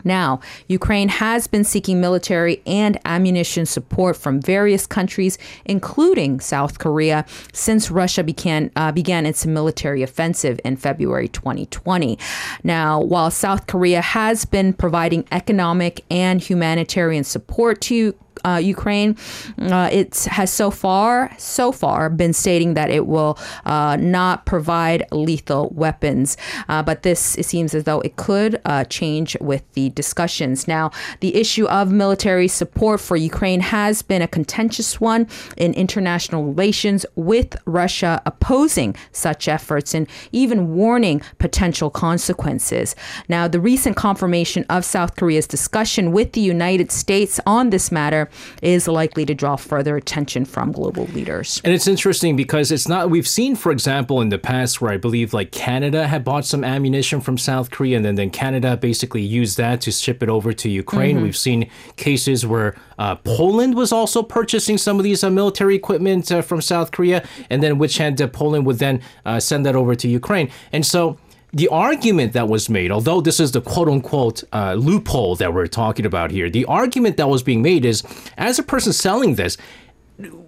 Now, 0.04 0.40
Ukraine 0.68 1.10
has 1.10 1.48
been 1.48 1.64
seeking 1.64 2.02
military 2.02 2.62
and 2.66 3.00
ammunition 3.06 3.66
support 3.66 4.18
from 4.18 4.42
various 4.42 4.86
countries, 4.86 5.38
including 5.66 6.40
South 6.40 6.80
Korea, 6.80 7.26
since 7.52 7.90
Russia 7.90 8.24
began, 8.24 8.72
uh, 8.76 8.92
began 8.92 9.26
its 9.26 9.46
military 9.46 10.04
offensive 10.04 10.60
in 10.66 10.76
February 10.76 11.28
2020. 11.28 12.18
Now, 12.64 13.02
while 13.02 13.32
South 13.32 13.68
Korea 13.68 14.02
has 14.02 14.46
been 14.46 14.74
providing 14.74 15.26
economic 15.32 16.04
and 16.10 16.42
humanitarian 16.42 17.24
support 17.24 17.82
to 17.82 18.16
uh, 18.46 18.60
Ukraine, 18.64 19.18
uh, 19.60 19.90
it 19.92 20.24
has 20.26 20.52
so 20.52 20.72
far, 20.72 21.32
so 21.38 21.72
far, 21.72 22.10
been 22.10 22.34
stating 22.34 22.74
that 22.74 22.90
it 22.90 23.08
will 23.08 23.38
uh, 23.66 23.98
not 24.00 24.46
provide 24.46 25.06
lethal 25.12 25.70
weapons. 25.74 26.38
Uh, 26.70 26.84
but 26.84 27.04
this, 27.04 27.38
it 27.38 27.46
seems 27.46 27.74
as 27.74 27.84
though 27.84 28.02
it 28.02 28.16
could 28.16 28.62
uh, 28.66 28.84
change 28.86 29.38
with 29.40 29.64
the 29.74 29.90
discussions. 29.90 30.68
Now, 30.68 30.92
the 31.20 31.36
issue 31.36 31.66
of 31.66 31.92
military 31.92 32.48
support 32.48 33.00
for 33.00 33.16
Ukraine 33.16 33.62
has 33.62 34.02
been 34.02 34.22
a 34.22 34.28
contentious 34.28 35.00
one 35.00 35.28
in 35.58 35.74
international 35.74 36.46
relations, 36.46 37.06
with 37.16 37.56
Russia 37.66 38.22
opposing 38.26 38.96
such 39.12 39.48
efforts 39.48 39.94
and 39.94 40.08
even 40.32 40.76
warning 40.76 41.22
potential 41.40 41.90
consequences. 41.90 42.96
Now, 43.28 43.48
the 43.48 43.60
recent 43.60 43.96
confirmation 43.96 44.66
of 44.70 44.86
South 44.86 45.16
Korea's 45.16 45.48
discussion 45.48 46.12
with 46.12 46.34
the 46.34 46.42
United 46.42 46.92
States 46.92 47.40
on 47.46 47.70
this 47.70 47.92
matter 47.92 48.30
is 48.62 48.88
likely 48.88 49.26
to 49.26 49.34
draw 49.34 49.56
further 49.56 49.98
attention 49.98 50.46
from 50.46 50.72
global 50.72 51.06
leaders. 51.06 51.62
And 51.64 51.74
it's 51.74 51.88
interesting 51.88 52.36
because 52.36 52.72
it's 52.72 52.88
not, 52.88 53.10
we've 53.10 53.28
seen, 53.28 53.56
for 53.56 53.72
example, 53.72 54.22
in 54.22 54.30
the 54.30 54.40
past 54.40 54.82
where 54.82 54.92
I 54.92 54.98
believe 54.98 55.34
like 55.34 55.52
Canada 55.52 56.08
had 56.08 56.24
bought 56.24 56.46
some 56.46 56.64
ammunition 56.64 57.22
from 57.22 57.38
South 57.38 57.70
Korea 57.72 57.98
and 57.98 58.06
then, 58.06 58.16
then 58.16 58.30
Canada 58.30 58.78
basically 58.78 59.22
used 59.22 59.58
that 59.58 59.82
to 59.82 59.92
ship 59.92 60.24
it 60.24 60.30
over 60.30 60.54
to 60.54 60.70
Ukraine. 60.70 61.16
Mm-hmm. 61.16 61.24
We've 61.24 61.38
seen 61.38 61.70
cases 61.96 62.46
where 62.46 62.76
uh, 62.98 63.16
Poland 63.16 63.76
was 63.76 63.92
also 63.92 64.24
purchasing 64.24 64.78
some 64.78 64.98
of 64.98 65.04
these 65.04 65.24
uh, 65.24 65.30
military 65.30 65.76
equipment 65.76 66.32
uh, 66.32 66.42
from 66.42 66.62
South 66.62 66.92
Korea, 66.92 67.26
and 67.50 67.62
then 67.64 67.78
which 67.78 67.98
hand 67.98 68.22
uh, 68.22 68.28
Poland 68.28 68.66
would 68.66 68.80
then 68.80 69.02
uh, 69.26 69.40
send 69.40 69.66
that 69.66 69.76
over 69.76 69.96
to 69.96 70.08
Ukraine. 70.08 70.50
And 70.72 70.86
so 70.86 71.18
the 71.54 71.68
argument 71.68 72.34
that 72.34 72.48
was 72.48 72.68
made, 72.68 72.92
although 72.92 73.22
this 73.22 73.40
is 73.40 73.52
the 73.52 73.62
quote 73.62 73.88
unquote 73.88 74.44
uh, 74.52 74.74
loophole 74.74 75.36
that 75.36 75.54
we're 75.54 75.68
talking 75.68 76.06
about 76.06 76.32
here, 76.32 76.50
the 76.50 76.66
argument 76.66 77.18
that 77.18 77.30
was 77.30 77.44
being 77.44 77.62
made 77.62 77.86
is 77.86 78.04
as 78.38 78.58
a 78.58 78.64
person 78.64 78.92
selling 78.92 79.36
this, 79.36 79.58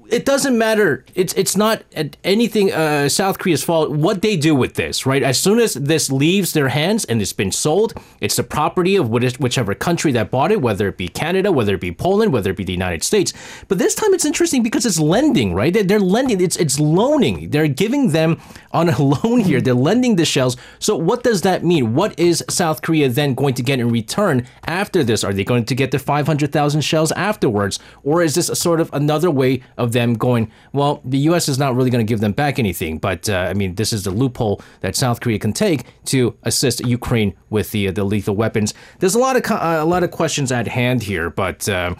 it 0.09 0.25
doesn't 0.25 0.57
matter. 0.57 1.05
It's 1.15 1.33
it's 1.33 1.57
not 1.57 1.83
anything 2.23 2.71
uh, 2.71 3.09
South 3.09 3.39
Korea's 3.39 3.63
fault. 3.63 3.91
What 3.91 4.21
they 4.21 4.37
do 4.37 4.53
with 4.53 4.75
this, 4.75 5.05
right? 5.05 5.23
As 5.23 5.39
soon 5.39 5.59
as 5.59 5.73
this 5.73 6.11
leaves 6.11 6.53
their 6.53 6.69
hands 6.69 7.05
and 7.05 7.21
it's 7.21 7.33
been 7.33 7.51
sold, 7.51 7.93
it's 8.21 8.35
the 8.35 8.43
property 8.43 8.95
of 8.95 9.09
whichever 9.09 9.73
country 9.73 10.11
that 10.13 10.31
bought 10.31 10.51
it, 10.51 10.61
whether 10.61 10.87
it 10.87 10.97
be 10.97 11.07
Canada, 11.07 11.51
whether 11.51 11.75
it 11.75 11.81
be 11.81 11.91
Poland, 11.91 12.33
whether 12.33 12.51
it 12.51 12.57
be 12.57 12.63
the 12.63 12.71
United 12.71 13.03
States. 13.03 13.33
But 13.67 13.77
this 13.77 13.95
time 13.95 14.13
it's 14.13 14.25
interesting 14.25 14.63
because 14.63 14.85
it's 14.85 14.99
lending, 14.99 15.53
right? 15.53 15.73
They're, 15.73 15.83
they're 15.83 15.99
lending. 15.99 16.41
It's 16.41 16.57
it's 16.57 16.79
loaning. 16.79 17.49
They're 17.49 17.67
giving 17.67 18.11
them 18.11 18.39
on 18.71 18.89
a 18.89 19.01
loan 19.23 19.39
here. 19.39 19.61
They're 19.61 19.73
lending 19.73 20.15
the 20.15 20.25
shells. 20.25 20.57
So 20.79 20.95
what 20.95 21.23
does 21.23 21.41
that 21.41 21.63
mean? 21.63 21.95
What 21.95 22.17
is 22.19 22.43
South 22.49 22.81
Korea 22.81 23.09
then 23.09 23.33
going 23.33 23.55
to 23.55 23.63
get 23.63 23.79
in 23.79 23.89
return 23.89 24.45
after 24.65 25.03
this? 25.03 25.23
Are 25.23 25.33
they 25.33 25.43
going 25.43 25.65
to 25.65 25.75
get 25.75 25.91
the 25.91 25.99
500,000 25.99 26.81
shells 26.81 27.11
afterwards, 27.13 27.79
or 28.03 28.21
is 28.21 28.35
this 28.35 28.49
a 28.49 28.55
sort 28.55 28.79
of 28.79 28.89
another 28.93 29.31
way 29.31 29.63
of 29.77 29.94
them 29.95 30.13
going, 30.13 30.51
well, 30.73 31.01
the 31.03 31.17
U.S. 31.29 31.49
is 31.49 31.57
not 31.57 31.75
really 31.75 31.89
going 31.89 32.05
to 32.05 32.09
give 32.09 32.19
them 32.19 32.33
back 32.33 32.59
anything, 32.59 32.99
but 32.99 33.27
uh, 33.27 33.47
I 33.49 33.53
mean, 33.55 33.73
this 33.75 33.91
is 33.91 34.03
the 34.03 34.11
loophole 34.11 34.61
that 34.81 34.95
South 34.95 35.21
Korea 35.21 35.39
can 35.39 35.53
take 35.53 35.85
to 36.05 36.37
assist 36.43 36.85
Ukraine 36.85 37.33
with 37.49 37.71
the 37.71 37.87
uh, 37.87 37.91
the 37.91 38.03
lethal 38.03 38.35
weapons. 38.35 38.75
There's 38.99 39.15
a 39.15 39.19
lot 39.19 39.35
of 39.35 39.49
uh, 39.49 39.79
a 39.81 39.85
lot 39.85 40.03
of 40.03 40.11
questions 40.11 40.51
at 40.51 40.67
hand 40.67 41.01
here, 41.01 41.31
but 41.31 41.67
uh, 41.67 41.95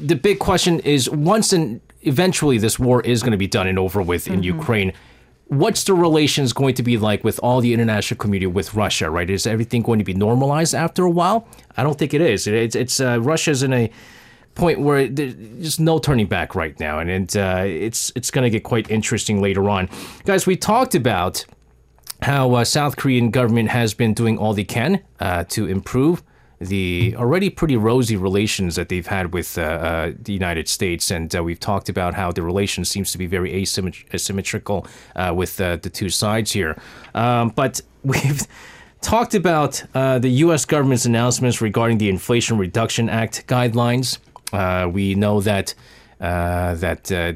the 0.00 0.16
big 0.16 0.38
question 0.38 0.80
is 0.80 1.10
once 1.10 1.52
and 1.52 1.80
eventually 2.02 2.56
this 2.56 2.78
war 2.78 3.02
is 3.02 3.22
going 3.22 3.32
to 3.32 3.44
be 3.46 3.48
done 3.48 3.66
and 3.66 3.78
over 3.78 4.00
with 4.00 4.24
mm-hmm. 4.24 4.34
in 4.34 4.42
Ukraine 4.42 4.92
what's 5.48 5.84
the 5.84 5.94
relations 5.94 6.52
going 6.52 6.74
to 6.74 6.82
be 6.82 6.98
like 6.98 7.24
with 7.24 7.40
all 7.42 7.60
the 7.60 7.72
international 7.72 8.18
community 8.18 8.46
with 8.46 8.74
Russia, 8.74 9.10
right? 9.10 9.28
Is 9.28 9.46
everything 9.46 9.82
going 9.82 9.98
to 9.98 10.04
be 10.04 10.14
normalized 10.14 10.74
after 10.74 11.04
a 11.04 11.10
while? 11.10 11.48
I 11.76 11.82
don't 11.82 11.98
think 11.98 12.12
it 12.14 12.20
is. 12.20 12.46
It's, 12.46 12.76
it's 12.76 13.00
uh, 13.00 13.18
Russia's 13.20 13.62
in 13.62 13.72
a 13.72 13.90
point 14.58 14.80
where 14.80 15.08
there's 15.08 15.34
just 15.62 15.80
no 15.80 15.98
turning 15.98 16.26
back 16.26 16.54
right 16.54 16.78
now, 16.78 16.98
and, 16.98 17.08
and 17.08 17.36
uh, 17.36 17.62
it's 17.64 18.12
it's 18.14 18.30
going 18.30 18.42
to 18.42 18.50
get 18.50 18.64
quite 18.64 18.90
interesting 18.90 19.40
later 19.40 19.70
on, 19.70 19.88
guys. 20.24 20.46
We 20.46 20.56
talked 20.56 20.94
about 20.94 21.46
how 22.22 22.54
uh, 22.54 22.64
South 22.64 22.96
Korean 22.96 23.30
government 23.30 23.70
has 23.70 23.94
been 23.94 24.12
doing 24.12 24.36
all 24.36 24.52
they 24.52 24.64
can 24.64 25.00
uh, 25.20 25.44
to 25.44 25.66
improve 25.66 26.22
the 26.60 27.14
already 27.16 27.48
pretty 27.48 27.76
rosy 27.76 28.16
relations 28.16 28.74
that 28.74 28.88
they've 28.88 29.06
had 29.06 29.32
with 29.32 29.56
uh, 29.56 29.62
uh, 29.62 30.12
the 30.20 30.32
United 30.32 30.68
States, 30.68 31.12
and 31.12 31.34
uh, 31.34 31.42
we've 31.42 31.60
talked 31.60 31.88
about 31.88 32.14
how 32.14 32.32
the 32.32 32.42
relation 32.42 32.84
seems 32.84 33.12
to 33.12 33.18
be 33.18 33.26
very 33.26 33.52
asymmet- 33.52 34.12
asymmetrical 34.12 34.86
with 35.32 35.56
the 35.56 35.90
two 35.92 36.10
sides 36.10 36.52
here. 36.52 36.76
Um, 37.14 37.50
but 37.50 37.80
we've 38.02 38.42
talked 39.00 39.34
about 39.34 39.82
uh, 39.94 40.18
the 40.18 40.30
U.S. 40.44 40.64
government's 40.64 41.04
announcements 41.04 41.60
regarding 41.60 41.98
the 41.98 42.08
Inflation 42.08 42.58
Reduction 42.58 43.08
Act 43.08 43.46
guidelines. 43.46 44.18
Uh, 44.52 44.88
we 44.92 45.14
know 45.14 45.40
that 45.40 45.74
uh, 46.20 46.74
that. 46.74 47.10
Uh, 47.12 47.32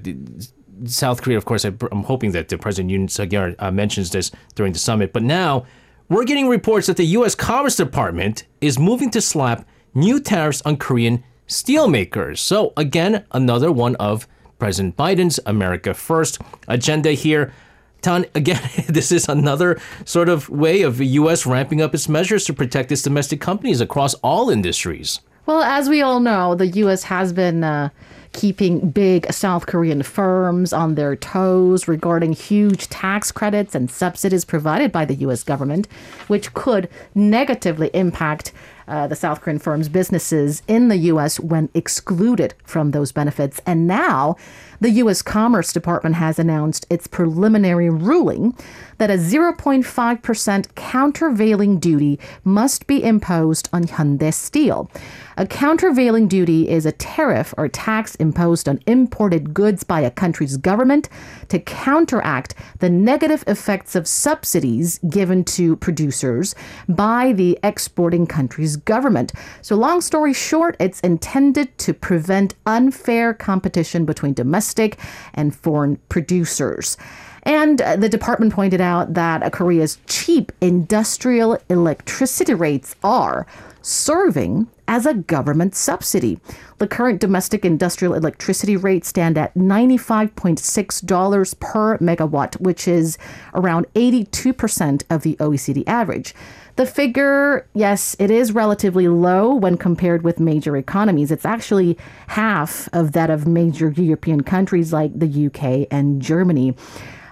South 0.84 1.22
Korea, 1.22 1.38
of 1.38 1.44
course, 1.44 1.64
I'm 1.64 2.02
hoping 2.04 2.32
that 2.32 2.48
the 2.48 2.58
President 2.58 2.90
Yoon 2.90 3.08
Suk-yeol 3.08 3.72
mentions 3.72 4.10
this 4.10 4.32
during 4.56 4.72
the 4.72 4.80
summit. 4.80 5.12
But 5.12 5.22
now 5.22 5.64
we're 6.08 6.24
getting 6.24 6.48
reports 6.48 6.88
that 6.88 6.96
the 6.96 7.06
U.S. 7.18 7.36
Commerce 7.36 7.76
Department 7.76 8.44
is 8.60 8.80
moving 8.80 9.08
to 9.12 9.20
slap 9.20 9.64
new 9.94 10.18
tariffs 10.18 10.60
on 10.62 10.76
Korean 10.76 11.22
steelmakers. 11.46 12.38
So, 12.38 12.72
again, 12.76 13.24
another 13.32 13.70
one 13.70 13.96
of 13.96 14.26
President 14.58 14.96
Biden's 14.96 15.38
America 15.46 15.94
First 15.94 16.40
agenda 16.68 17.12
here. 17.12 17.52
Tan, 18.00 18.26
again, 18.34 18.62
this 18.88 19.12
is 19.12 19.28
another 19.28 19.80
sort 20.04 20.28
of 20.28 20.48
way 20.48 20.82
of 20.82 20.98
the 20.98 21.06
U.S. 21.06 21.46
ramping 21.46 21.80
up 21.80 21.94
its 21.94 22.08
measures 22.08 22.44
to 22.46 22.52
protect 22.52 22.90
its 22.92 23.02
domestic 23.02 23.40
companies 23.40 23.80
across 23.80 24.14
all 24.14 24.50
industries. 24.50 25.20
Well, 25.46 25.62
as 25.62 25.88
we 25.88 26.02
all 26.02 26.20
know, 26.20 26.54
the 26.54 26.68
U.S. 26.68 27.04
has 27.04 27.32
been. 27.32 27.64
Uh 27.64 27.90
keeping 28.32 28.90
big 28.90 29.30
South 29.32 29.66
Korean 29.66 30.02
firms 30.02 30.72
on 30.72 30.94
their 30.94 31.14
toes 31.16 31.86
regarding 31.86 32.32
huge 32.32 32.88
tax 32.88 33.30
credits 33.30 33.74
and 33.74 33.90
subsidies 33.90 34.44
provided 34.44 34.90
by 34.90 35.04
the 35.04 35.14
U.S. 35.16 35.42
government, 35.42 35.86
which 36.28 36.54
could 36.54 36.88
negatively 37.14 37.90
impact 37.92 38.52
uh, 38.88 39.06
the 39.06 39.16
South 39.16 39.40
Korean 39.40 39.58
firms' 39.58 39.88
businesses 39.88 40.62
in 40.66 40.88
the 40.88 40.96
U.S. 40.96 41.38
when 41.38 41.68
excluded 41.74 42.54
from 42.64 42.90
those 42.90 43.12
benefits. 43.12 43.60
And 43.64 43.86
now, 43.86 44.36
the 44.80 44.90
U.S. 44.90 45.22
Commerce 45.22 45.72
Department 45.72 46.16
has 46.16 46.38
announced 46.38 46.86
its 46.90 47.06
preliminary 47.06 47.88
ruling 47.88 48.56
that 48.98 49.10
a 49.10 49.14
0.5% 49.14 50.74
countervailing 50.74 51.78
duty 51.78 52.18
must 52.44 52.86
be 52.86 53.02
imposed 53.02 53.68
on 53.72 53.84
Hyundai 53.84 54.34
Steel. 54.34 54.90
A 55.38 55.46
countervailing 55.46 56.28
duty 56.28 56.68
is 56.68 56.84
a 56.84 56.92
tariff 56.92 57.54
or 57.56 57.66
tax 57.66 58.14
imposed 58.16 58.68
on 58.68 58.80
imported 58.86 59.54
goods 59.54 59.82
by 59.82 60.00
a 60.00 60.10
country's 60.10 60.58
government 60.58 61.08
to 61.48 61.58
counteract 61.58 62.54
the 62.80 62.90
negative 62.90 63.42
effects 63.46 63.94
of 63.94 64.06
subsidies 64.06 64.98
given 65.08 65.42
to 65.44 65.76
producers 65.76 66.54
by 66.86 67.32
the 67.32 67.58
exporting 67.62 68.26
country's 68.26 68.76
government. 68.76 69.32
So, 69.62 69.74
long 69.74 70.02
story 70.02 70.34
short, 70.34 70.76
it's 70.78 71.00
intended 71.00 71.76
to 71.78 71.94
prevent 71.94 72.54
unfair 72.66 73.32
competition 73.32 74.04
between 74.04 74.34
domestic 74.34 74.98
and 75.32 75.54
foreign 75.54 75.96
producers. 76.10 76.98
And 77.44 77.80
uh, 77.80 77.96
the 77.96 78.08
department 78.08 78.52
pointed 78.52 78.80
out 78.80 79.14
that 79.14 79.50
Korea's 79.52 79.98
cheap 80.06 80.52
industrial 80.60 81.58
electricity 81.68 82.54
rates 82.54 82.94
are 83.02 83.46
serving 83.80 84.68
as 84.92 85.06
a 85.06 85.14
government 85.14 85.74
subsidy. 85.74 86.38
The 86.76 86.86
current 86.86 87.18
domestic 87.18 87.64
industrial 87.64 88.12
electricity 88.12 88.76
rate 88.76 89.06
stand 89.06 89.38
at 89.38 89.54
$95.6 89.54 91.60
per 91.60 91.96
megawatt, 91.96 92.60
which 92.60 92.86
is 92.86 93.16
around 93.54 93.86
82% 93.94 95.02
of 95.08 95.22
the 95.22 95.34
OECD 95.36 95.82
average. 95.86 96.34
The 96.76 96.84
figure, 96.84 97.66
yes, 97.72 98.14
it 98.18 98.30
is 98.30 98.52
relatively 98.52 99.08
low 99.08 99.54
when 99.54 99.78
compared 99.78 100.24
with 100.24 100.38
major 100.38 100.76
economies. 100.76 101.30
It's 101.30 101.46
actually 101.46 101.96
half 102.26 102.90
of 102.92 103.12
that 103.12 103.30
of 103.30 103.46
major 103.46 103.88
European 103.88 104.42
countries 104.42 104.92
like 104.92 105.18
the 105.18 105.46
UK 105.46 105.86
and 105.90 106.20
Germany. 106.20 106.76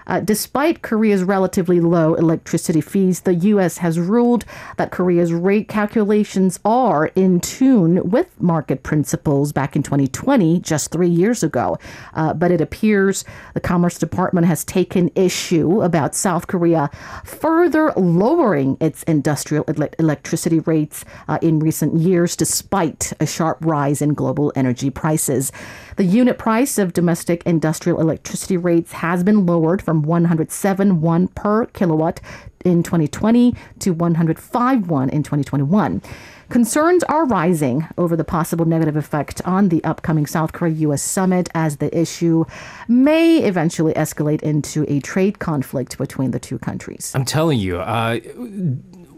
Uh, 0.07 0.19
despite 0.19 0.81
Korea's 0.81 1.23
relatively 1.23 1.79
low 1.79 2.13
electricity 2.15 2.81
fees, 2.81 3.21
the 3.21 3.33
U.S. 3.33 3.77
has 3.79 3.99
ruled 3.99 4.45
that 4.77 4.91
Korea's 4.91 5.33
rate 5.33 5.67
calculations 5.67 6.59
are 6.65 7.07
in 7.15 7.39
tune 7.39 8.09
with 8.09 8.39
market 8.41 8.83
principles 8.83 9.51
back 9.51 9.75
in 9.75 9.83
2020, 9.83 10.59
just 10.59 10.91
three 10.91 11.09
years 11.09 11.43
ago. 11.43 11.77
Uh, 12.13 12.33
but 12.33 12.51
it 12.51 12.61
appears 12.61 13.23
the 13.53 13.59
Commerce 13.59 13.97
Department 13.97 14.47
has 14.47 14.63
taken 14.63 15.11
issue 15.15 15.81
about 15.81 16.15
South 16.15 16.47
Korea 16.47 16.89
further 17.23 17.93
lowering 17.95 18.77
its 18.79 19.03
industrial 19.03 19.65
ele- 19.67 19.89
electricity 19.99 20.59
rates 20.59 21.05
uh, 21.27 21.37
in 21.41 21.59
recent 21.59 21.95
years, 21.95 22.35
despite 22.35 23.13
a 23.19 23.25
sharp 23.25 23.57
rise 23.61 24.01
in 24.01 24.13
global 24.13 24.51
energy 24.55 24.89
prices. 24.89 25.51
The 25.97 26.03
unit 26.03 26.37
price 26.37 26.77
of 26.77 26.93
domestic 26.93 27.43
industrial 27.45 27.99
electricity 27.99 28.57
rates 28.57 28.91
has 28.93 29.23
been 29.23 29.45
lowered 29.45 29.81
from 29.91 30.03
107 30.03 31.01
won 31.01 31.27
per 31.27 31.65
kilowatt 31.65 32.21
in 32.63 32.81
2020 32.81 33.53
to 33.79 33.91
105 33.91 34.89
won 34.89 35.09
in 35.09 35.21
2021. 35.21 36.01
Concerns 36.47 37.03
are 37.05 37.25
rising 37.25 37.85
over 37.97 38.15
the 38.15 38.23
possible 38.23 38.63
negative 38.63 38.95
effect 38.95 39.41
on 39.43 39.67
the 39.67 39.83
upcoming 39.83 40.25
South 40.25 40.53
Korea 40.53 40.73
US 40.87 41.01
summit 41.01 41.49
as 41.53 41.77
the 41.77 41.93
issue 41.97 42.45
may 42.87 43.39
eventually 43.39 43.93
escalate 43.95 44.41
into 44.41 44.85
a 44.87 45.01
trade 45.01 45.39
conflict 45.39 45.97
between 45.97 46.31
the 46.31 46.39
two 46.39 46.57
countries. 46.57 47.11
I'm 47.13 47.25
telling 47.25 47.59
you, 47.59 47.81
uh, 47.81 48.21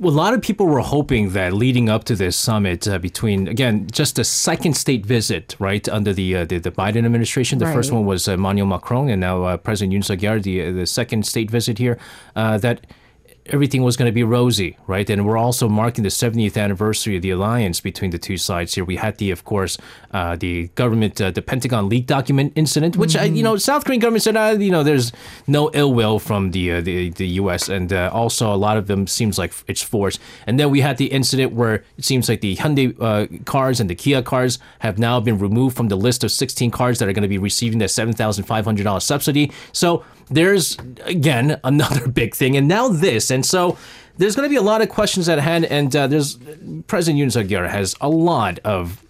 a 0.03 0.09
lot 0.09 0.33
of 0.33 0.41
people 0.41 0.67
were 0.67 0.79
hoping 0.79 1.31
that 1.31 1.53
leading 1.53 1.89
up 1.89 2.03
to 2.05 2.15
this 2.15 2.35
summit 2.35 2.87
uh, 2.87 2.99
between 2.99 3.47
again 3.47 3.87
just 3.91 4.19
a 4.19 4.23
second 4.23 4.75
state 4.75 5.05
visit 5.05 5.55
right 5.59 5.87
under 5.89 6.13
the 6.13 6.35
uh, 6.35 6.45
the, 6.45 6.57
the, 6.57 6.71
Biden 6.71 7.05
administration. 7.05 7.59
The 7.59 7.65
right. 7.65 7.73
first 7.73 7.91
one 7.91 8.05
was 8.05 8.27
uh, 8.27 8.33
Emmanuel 8.33 8.67
Macron, 8.67 9.09
and 9.09 9.21
now 9.21 9.43
uh, 9.43 9.57
President 9.57 9.93
Yoon 9.93 10.03
Suk 10.03 10.19
Yeol, 10.19 10.43
the 10.43 10.71
the 10.71 10.85
second 10.85 11.25
state 11.25 11.49
visit 11.49 11.77
here. 11.77 11.97
Uh, 12.35 12.57
that 12.57 12.85
everything 13.47 13.83
was 13.83 13.97
going 13.97 14.07
to 14.07 14.13
be 14.13 14.23
rosy, 14.23 14.77
right? 14.87 15.09
And 15.09 15.25
we're 15.25 15.37
also 15.37 15.67
marking 15.67 16.03
the 16.03 16.09
70th 16.09 16.57
anniversary 16.57 17.17
of 17.17 17.21
the 17.21 17.31
alliance 17.31 17.81
between 17.81 18.11
the 18.11 18.17
two 18.17 18.37
sides 18.37 18.75
here. 18.75 18.85
We 18.85 18.95
had 18.95 19.17
the, 19.17 19.31
of 19.31 19.43
course, 19.43 19.77
uh, 20.11 20.35
the 20.35 20.67
government, 20.69 21.19
uh, 21.19 21.31
the 21.31 21.41
Pentagon 21.41 21.89
leak 21.89 22.07
document 22.07 22.53
incident, 22.55 22.95
which 22.95 23.13
mm-hmm. 23.13 23.35
you 23.35 23.43
know, 23.43 23.57
South 23.57 23.83
Korean 23.85 23.99
government 23.99 24.23
said, 24.23 24.37
uh, 24.37 24.55
you 24.57 24.71
know, 24.71 24.83
there's 24.83 25.11
no 25.47 25.69
ill 25.73 25.93
will 25.93 26.19
from 26.19 26.51
the 26.51 26.71
uh, 26.71 26.81
the, 26.81 27.09
the 27.09 27.27
U.S. 27.41 27.67
and 27.69 27.91
uh, 27.91 28.09
also 28.13 28.53
a 28.53 28.55
lot 28.55 28.77
of 28.77 28.87
them 28.87 29.07
seems 29.07 29.37
like 29.37 29.53
it's 29.67 29.81
forced. 29.81 30.19
And 30.47 30.59
then 30.59 30.69
we 30.69 30.81
had 30.81 30.97
the 30.97 31.07
incident 31.07 31.53
where 31.53 31.83
it 31.97 32.05
seems 32.05 32.29
like 32.29 32.41
the 32.41 32.55
Hyundai 32.55 32.95
uh, 32.99 33.27
cars 33.45 33.79
and 33.79 33.89
the 33.89 33.95
Kia 33.95 34.21
cars 34.21 34.59
have 34.79 34.97
now 34.97 35.19
been 35.19 35.37
removed 35.37 35.75
from 35.75 35.89
the 35.89 35.97
list 35.97 36.23
of 36.23 36.31
16 36.31 36.71
cars 36.71 36.99
that 36.99 37.09
are 37.09 37.13
going 37.13 37.23
to 37.23 37.27
be 37.27 37.37
receiving 37.37 37.79
the 37.79 37.85
$7,500 37.85 39.01
subsidy. 39.01 39.51
So 39.71 40.03
there's 40.33 40.77
again 41.03 41.59
another 41.63 42.07
big 42.21 42.35
thing, 42.35 42.57
and 42.57 42.67
now 42.67 42.87
this, 42.87 43.31
and 43.31 43.45
so 43.45 43.77
there's 44.17 44.35
going 44.35 44.47
to 44.47 44.49
be 44.49 44.57
a 44.57 44.61
lot 44.61 44.81
of 44.81 44.89
questions 44.89 45.27
at 45.29 45.39
hand, 45.39 45.65
and 45.65 45.95
uh, 45.95 46.07
there's 46.07 46.37
President 46.87 47.21
Yoon 47.21 47.31
Suk 47.31 47.45
Yeol 47.47 47.69
has 47.69 47.95
a 48.01 48.09
lot 48.09 48.59
of 48.59 49.03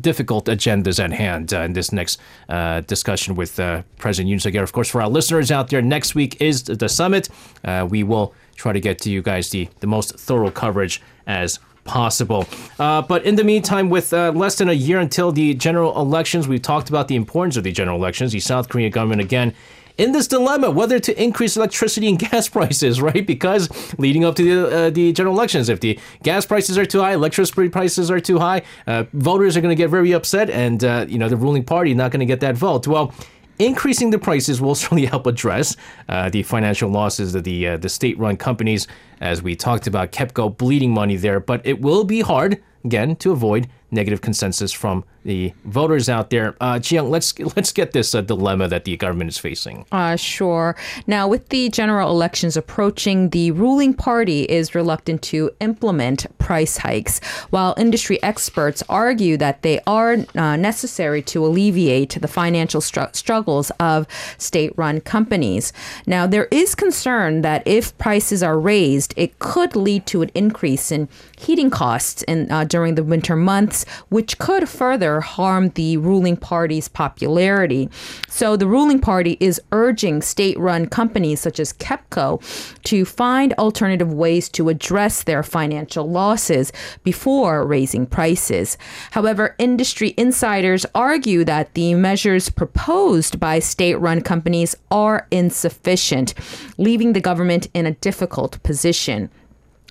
difficult 0.00 0.46
agendas 0.46 1.02
at 1.02 1.12
hand 1.12 1.54
uh, 1.54 1.60
in 1.60 1.72
this 1.72 1.92
next 1.92 2.20
uh, 2.48 2.80
discussion 2.82 3.34
with 3.34 3.58
uh, 3.58 3.82
President 3.98 4.32
Yoon 4.32 4.40
Suk 4.40 4.52
Yeol. 4.52 4.62
Of 4.62 4.72
course, 4.72 4.90
for 4.90 5.00
our 5.00 5.08
listeners 5.08 5.50
out 5.50 5.68
there, 5.68 5.82
next 5.82 6.14
week 6.14 6.40
is 6.40 6.64
the 6.64 6.88
summit. 6.88 7.28
Uh, 7.64 7.86
we 7.88 8.02
will 8.02 8.34
try 8.56 8.72
to 8.72 8.80
get 8.80 8.98
to 9.00 9.10
you 9.10 9.22
guys 9.22 9.50
the, 9.50 9.68
the 9.80 9.86
most 9.86 10.18
thorough 10.18 10.50
coverage 10.50 11.00
as 11.26 11.58
possible. 11.84 12.46
Uh, 12.78 13.02
but 13.02 13.24
in 13.24 13.36
the 13.36 13.44
meantime, 13.44 13.90
with 13.90 14.12
uh, 14.12 14.32
less 14.34 14.56
than 14.56 14.68
a 14.68 14.72
year 14.72 14.98
until 14.98 15.32
the 15.32 15.54
general 15.54 15.98
elections, 16.00 16.48
we've 16.48 16.62
talked 16.62 16.88
about 16.88 17.08
the 17.08 17.16
importance 17.16 17.56
of 17.56 17.64
the 17.64 17.72
general 17.72 17.96
elections. 17.96 18.32
The 18.32 18.40
South 18.40 18.68
Korean 18.68 18.90
government 18.90 19.20
again 19.20 19.54
in 19.98 20.12
this 20.12 20.26
dilemma 20.26 20.70
whether 20.70 20.98
to 20.98 21.22
increase 21.22 21.56
electricity 21.56 22.08
and 22.08 22.18
gas 22.30 22.48
prices, 22.48 23.00
right? 23.00 23.26
Because 23.26 23.68
leading 23.98 24.24
up 24.24 24.34
to 24.36 24.42
the, 24.42 24.76
uh, 24.76 24.90
the 24.90 25.12
general 25.12 25.34
elections, 25.34 25.68
if 25.68 25.80
the 25.80 25.98
gas 26.22 26.46
prices 26.46 26.78
are 26.78 26.86
too 26.86 27.00
high, 27.00 27.12
electricity 27.12 27.68
prices 27.68 28.10
are 28.10 28.20
too 28.20 28.38
high, 28.38 28.62
uh, 28.86 29.04
voters 29.12 29.56
are 29.56 29.60
going 29.60 29.74
to 29.74 29.80
get 29.80 29.90
very 29.90 30.12
upset, 30.12 30.50
and 30.50 30.84
uh, 30.84 31.06
you 31.08 31.18
know 31.18 31.28
the 31.28 31.36
ruling 31.36 31.64
party 31.64 31.94
not 31.94 32.10
going 32.10 32.20
to 32.20 32.26
get 32.26 32.40
that 32.40 32.56
vote. 32.56 32.86
Well. 32.86 33.14
Increasing 33.60 34.10
the 34.10 34.18
prices 34.18 34.60
will 34.60 34.74
certainly 34.74 35.06
help 35.06 35.28
address 35.28 35.76
uh, 36.08 36.28
the 36.28 36.42
financial 36.42 36.90
losses 36.90 37.34
that 37.34 37.44
the 37.44 37.68
uh, 37.68 37.76
the 37.76 37.88
state-run 37.88 38.36
companies, 38.36 38.88
as 39.20 39.42
we 39.42 39.54
talked 39.54 39.86
about, 39.86 40.10
KEPCO 40.10 40.58
bleeding 40.58 40.90
money 40.90 41.14
there. 41.14 41.38
But 41.38 41.64
it 41.64 41.80
will 41.80 42.02
be 42.02 42.22
hard 42.22 42.60
again 42.84 43.14
to 43.14 43.30
avoid 43.30 43.68
negative 43.94 44.20
consensus 44.20 44.72
from 44.72 45.04
the 45.24 45.52
voters 45.64 46.08
out 46.08 46.28
there. 46.28 46.54
Uh, 46.60 46.74
Jiang, 46.74 47.08
let's 47.08 47.38
let's 47.56 47.72
get 47.72 47.92
this 47.92 48.14
uh, 48.14 48.20
dilemma 48.20 48.68
that 48.68 48.84
the 48.84 48.96
government 48.96 49.30
is 49.30 49.38
facing. 49.38 49.86
Uh, 49.90 50.16
sure. 50.16 50.76
Now, 51.06 51.26
with 51.26 51.48
the 51.48 51.70
general 51.70 52.10
elections 52.10 52.56
approaching, 52.56 53.30
the 53.30 53.50
ruling 53.52 53.94
party 53.94 54.42
is 54.42 54.74
reluctant 54.74 55.22
to 55.22 55.50
implement 55.60 56.26
price 56.38 56.76
hikes, 56.78 57.20
while 57.50 57.74
industry 57.78 58.22
experts 58.22 58.82
argue 58.88 59.36
that 59.38 59.62
they 59.62 59.80
are 59.86 60.18
uh, 60.34 60.56
necessary 60.56 61.22
to 61.22 61.46
alleviate 61.46 62.20
the 62.20 62.28
financial 62.28 62.82
str- 62.82 63.12
struggles 63.12 63.70
of 63.80 64.06
state-run 64.36 65.00
companies. 65.00 65.72
Now, 66.06 66.26
there 66.26 66.48
is 66.50 66.74
concern 66.74 67.42
that 67.42 67.66
if 67.66 67.96
prices 67.96 68.42
are 68.42 68.58
raised, 68.58 69.14
it 69.16 69.38
could 69.38 69.74
lead 69.74 70.04
to 70.06 70.20
an 70.22 70.30
increase 70.34 70.92
in 70.92 71.08
heating 71.44 71.70
costs 71.70 72.22
in, 72.24 72.50
uh, 72.50 72.64
during 72.64 72.94
the 72.94 73.04
winter 73.04 73.36
months, 73.36 73.84
which 74.08 74.38
could 74.38 74.68
further 74.68 75.20
harm 75.20 75.68
the 75.70 75.96
ruling 75.98 76.36
party's 76.36 76.88
popularity. 76.88 77.88
So 78.28 78.56
the 78.56 78.66
ruling 78.66 79.00
party 79.00 79.36
is 79.40 79.60
urging 79.72 80.22
state 80.22 80.58
run 80.58 80.86
companies 80.86 81.40
such 81.40 81.60
as 81.60 81.72
KEPCO 81.72 82.82
to 82.84 83.04
find 83.04 83.52
alternative 83.54 84.12
ways 84.12 84.48
to 84.50 84.68
address 84.68 85.22
their 85.22 85.42
financial 85.42 86.08
losses 86.08 86.72
before 87.02 87.66
raising 87.66 88.06
prices. 88.06 88.78
However, 89.12 89.54
industry 89.58 90.14
insiders 90.16 90.86
argue 90.94 91.44
that 91.44 91.74
the 91.74 91.94
measures 91.94 92.48
proposed 92.48 93.38
by 93.38 93.58
state 93.58 93.96
run 93.96 94.20
companies 94.20 94.76
are 94.90 95.26
insufficient, 95.30 96.34
leaving 96.78 97.12
the 97.12 97.20
government 97.20 97.68
in 97.74 97.86
a 97.86 97.92
difficult 97.92 98.62
position. 98.62 99.30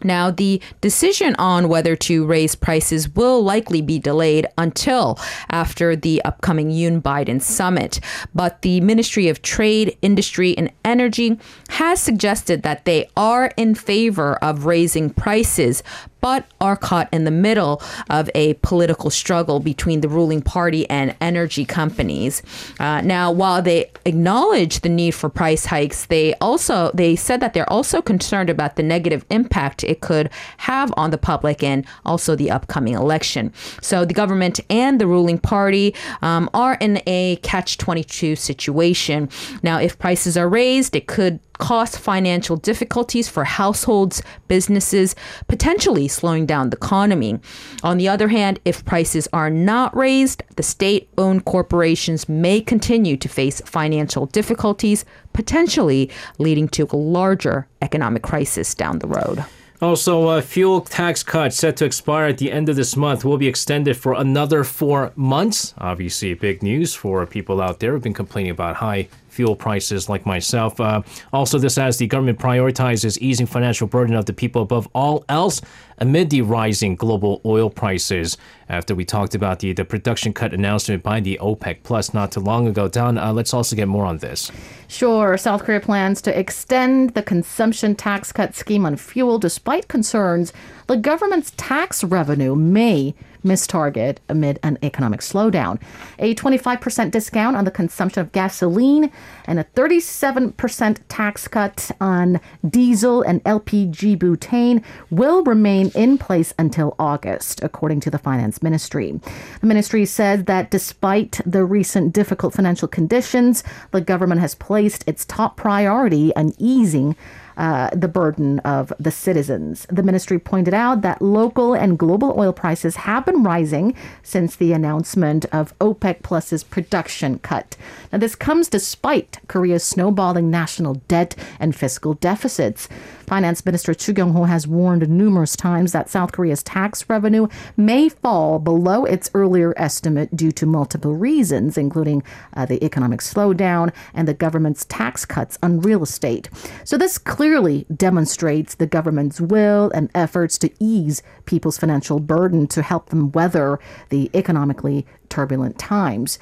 Now, 0.03 0.31
the 0.31 0.61
decision 0.81 1.35
on 1.37 1.69
whether 1.69 1.95
to 1.97 2.25
raise 2.25 2.55
prices 2.55 3.09
will 3.09 3.43
likely 3.43 3.81
be 3.81 3.99
delayed 3.99 4.47
until 4.57 5.19
after 5.49 5.95
the 5.95 6.21
upcoming 6.23 6.69
Yoon 6.69 7.01
Biden 7.01 7.41
summit. 7.41 7.99
But 8.33 8.61
the 8.61 8.81
Ministry 8.81 9.27
of 9.27 9.41
Trade, 9.41 9.97
Industry, 10.01 10.57
and 10.57 10.71
Energy 10.83 11.39
has 11.69 11.99
suggested 11.99 12.63
that 12.63 12.85
they 12.85 13.09
are 13.15 13.51
in 13.57 13.75
favor 13.75 14.35
of 14.35 14.65
raising 14.65 15.09
prices, 15.09 15.83
but 16.23 16.45
are 16.61 16.77
caught 16.77 17.09
in 17.11 17.25
the 17.25 17.31
middle 17.31 17.81
of 18.09 18.29
a 18.33 18.53
political 18.55 19.09
struggle 19.09 19.59
between 19.59 19.99
the 19.99 20.07
ruling 20.07 20.41
party 20.41 20.89
and 20.89 21.13
energy 21.19 21.65
companies. 21.65 22.41
Uh, 22.79 23.01
now, 23.01 23.29
while 23.29 23.61
they 23.61 23.91
acknowledge 24.05 24.79
the 24.79 24.89
need 24.89 25.11
for 25.11 25.27
price 25.27 25.65
hikes, 25.65 26.05
they 26.05 26.33
also 26.35 26.91
they 26.93 27.13
said 27.17 27.41
that 27.41 27.53
they're 27.53 27.69
also 27.69 28.01
concerned 28.01 28.49
about 28.49 28.77
the 28.77 28.83
negative 28.83 29.25
impact 29.29 29.83
it 29.83 29.99
could 29.99 30.29
have 30.59 30.93
on 30.95 31.11
the 31.11 31.17
public 31.17 31.61
and 31.61 31.85
also 32.05 32.37
the 32.37 32.49
upcoming 32.49 32.93
election. 32.93 33.51
So 33.81 34.05
the 34.05 34.13
government 34.13 34.61
and 34.69 35.01
the 35.01 35.07
ruling 35.07 35.39
party 35.39 35.93
um, 36.21 36.49
are 36.53 36.75
in 36.79 37.01
a 37.05 37.35
catch 37.43 37.77
22 37.77 38.37
situation. 38.37 39.27
Now, 39.61 39.77
if 39.77 39.99
prices 39.99 40.37
are 40.37 40.47
raised, 40.47 40.95
it 40.95 41.07
could 41.07 41.41
cause 41.59 41.95
financial 41.95 42.57
difficulties 42.57 43.29
for 43.29 43.43
households, 43.43 44.21
businesses, 44.47 45.15
potentially 45.47 46.07
slowing 46.07 46.45
down 46.45 46.69
the 46.69 46.77
economy. 46.77 47.39
On 47.83 47.97
the 47.97 48.07
other 48.07 48.27
hand, 48.27 48.59
if 48.65 48.83
prices 48.85 49.27
are 49.33 49.49
not 49.49 49.95
raised, 49.95 50.43
the 50.55 50.63
state 50.63 51.09
owned 51.17 51.45
corporations 51.45 52.27
may 52.27 52.61
continue 52.61 53.17
to 53.17 53.29
face 53.29 53.61
financial 53.61 54.25
difficulties, 54.27 55.05
potentially 55.33 56.09
leading 56.39 56.67
to 56.69 56.87
a 56.91 56.95
larger 56.95 57.67
economic 57.81 58.23
crisis 58.23 58.73
down 58.75 58.99
the 58.99 59.07
road. 59.07 59.43
Also, 59.81 60.27
uh, 60.27 60.39
fuel 60.39 60.79
tax 60.79 61.23
cut 61.23 61.53
set 61.53 61.75
to 61.75 61.83
expire 61.83 62.27
at 62.27 62.37
the 62.37 62.49
end 62.49 62.69
of 62.69 62.77
this 62.77 62.95
month 62.95 63.25
will 63.25 63.37
be 63.37 63.49
extended 63.49 63.97
for 63.97 64.13
another 64.13 64.63
four 64.63 65.11
months. 65.17 65.73
Obviously, 65.77 66.33
big 66.33 66.63
news 66.63 66.95
for 66.95 67.25
people 67.25 67.59
out 67.61 67.81
there 67.81 67.91
who've 67.91 68.01
been 68.01 68.13
complaining 68.13 68.51
about 68.51 68.77
high 68.77 69.09
fuel 69.33 69.55
prices 69.55 70.07
like 70.07 70.25
myself. 70.25 70.79
Uh, 70.79 71.01
also, 71.33 71.57
this 71.57 71.77
as 71.77 71.97
the 71.97 72.07
government 72.07 72.39
prioritizes 72.39 73.17
easing 73.17 73.45
financial 73.45 73.87
burden 73.87 74.15
of 74.15 74.25
the 74.25 74.33
people 74.33 74.61
above 74.61 74.87
all 74.93 75.25
else 75.27 75.59
amid 75.97 76.29
the 76.29 76.41
rising 76.41 76.95
global 76.95 77.41
oil 77.45 77.69
prices. 77.69 78.37
After 78.69 78.95
we 78.95 79.05
talked 79.05 79.35
about 79.35 79.59
the, 79.59 79.73
the 79.73 79.85
production 79.85 80.33
cut 80.33 80.53
announcement 80.53 81.03
by 81.03 81.19
the 81.19 81.39
OPEC 81.41 81.83
Plus 81.83 82.13
not 82.13 82.31
too 82.31 82.39
long 82.39 82.67
ago, 82.67 82.87
Don, 82.87 83.17
uh, 83.17 83.33
let's 83.33 83.53
also 83.53 83.75
get 83.75 83.87
more 83.87 84.05
on 84.05 84.17
this. 84.17 84.51
Sure, 84.87 85.37
South 85.37 85.63
Korea 85.63 85.79
plans 85.79 86.21
to 86.21 86.37
extend 86.37 87.13
the 87.13 87.23
consumption 87.23 87.95
tax 87.95 88.31
cut 88.31 88.55
scheme 88.55 88.85
on 88.85 88.95
fuel 88.95 89.39
despite 89.39 89.87
concerns 89.87 90.53
the 90.87 90.97
government's 90.97 91.51
tax 91.57 92.03
revenue 92.03 92.55
may 92.55 93.13
miss 93.43 93.67
target 93.67 94.19
amid 94.29 94.59
an 94.63 94.77
economic 94.83 95.21
slowdown. 95.21 95.81
A 96.19 96.35
25% 96.35 97.11
discount 97.11 97.55
on 97.55 97.65
the 97.65 97.71
consumption 97.71 98.21
of 98.21 98.31
gasoline 98.31 99.11
and 99.45 99.59
a 99.59 99.63
37% 99.63 100.99
tax 101.09 101.47
cut 101.47 101.91
on 101.99 102.39
diesel 102.67 103.21
and 103.21 103.43
LPG 103.43 104.17
butane 104.17 104.83
will 105.09 105.43
remain 105.43 105.91
in 105.95 106.17
place 106.17 106.53
until 106.57 106.95
August, 106.99 107.61
according 107.63 107.99
to 108.01 108.09
the 108.09 108.17
finance 108.17 108.61
ministry. 108.61 109.19
The 109.61 109.67
ministry 109.67 110.05
said 110.05 110.45
that 110.45 110.71
despite 110.71 111.41
the 111.45 111.65
recent 111.65 112.13
difficult 112.13 112.53
financial 112.53 112.87
conditions, 112.87 113.63
the 113.91 114.01
government 114.01 114.41
has 114.41 114.55
placed 114.55 115.07
its 115.07 115.25
top 115.25 115.57
priority 115.57 116.35
on 116.35 116.53
easing 116.57 117.15
uh, 117.57 117.89
the 117.93 118.07
burden 118.07 118.59
of 118.59 118.91
the 118.99 119.11
citizens. 119.11 119.85
The 119.89 120.03
ministry 120.03 120.39
pointed 120.39 120.73
out 120.73 121.01
that 121.01 121.21
local 121.21 121.73
and 121.73 121.97
global 121.97 122.33
oil 122.37 122.53
prices 122.53 122.95
have 122.97 123.25
been 123.25 123.43
rising 123.43 123.95
since 124.21 124.55
the 124.55 124.73
announcement 124.73 125.45
of 125.51 125.77
OPEC 125.79 126.23
Plus's 126.23 126.63
production 126.63 127.39
cut. 127.39 127.75
Now, 128.11 128.19
this 128.19 128.35
comes 128.35 128.67
despite 128.67 129.39
Korea's 129.47 129.83
snowballing 129.83 130.49
national 130.49 130.95
debt 131.07 131.35
and 131.59 131.75
fiscal 131.75 132.13
deficits. 132.15 132.87
Finance 133.27 133.65
Minister 133.65 133.93
Chu 133.93 134.13
Kyung-ho 134.13 134.43
has 134.43 134.67
warned 134.67 135.09
numerous 135.09 135.55
times 135.55 135.91
that 135.91 136.09
South 136.09 136.31
Korea's 136.31 136.61
tax 136.61 137.09
revenue 137.09 137.47
may 137.77 138.09
fall 138.09 138.59
below 138.59 139.05
its 139.05 139.29
earlier 139.33 139.73
estimate 139.77 140.35
due 140.35 140.51
to 140.51 140.65
multiple 140.65 141.15
reasons, 141.15 141.77
including 141.77 142.21
uh, 142.55 142.65
the 142.65 142.83
economic 142.83 143.21
slowdown 143.21 143.93
and 144.13 144.27
the 144.27 144.33
government's 144.33 144.85
tax 144.85 145.25
cuts 145.25 145.57
on 145.63 145.79
real 145.79 146.03
estate. 146.03 146.49
So 146.83 146.97
this 146.97 147.17
clearly 147.43 147.85
demonstrates 147.93 148.75
the 148.75 148.87
government's 148.87 149.41
will 149.41 149.91
and 149.93 150.09
efforts 150.15 150.57
to 150.57 150.71
ease 150.79 151.21
people's 151.43 151.77
financial 151.77 152.21
burden 152.21 152.65
to 152.65 152.81
help 152.81 153.09
them 153.09 153.33
weather 153.33 153.81
the 154.07 154.31
economically 154.33 155.05
turbulent 155.27 155.77
times. 155.77 156.39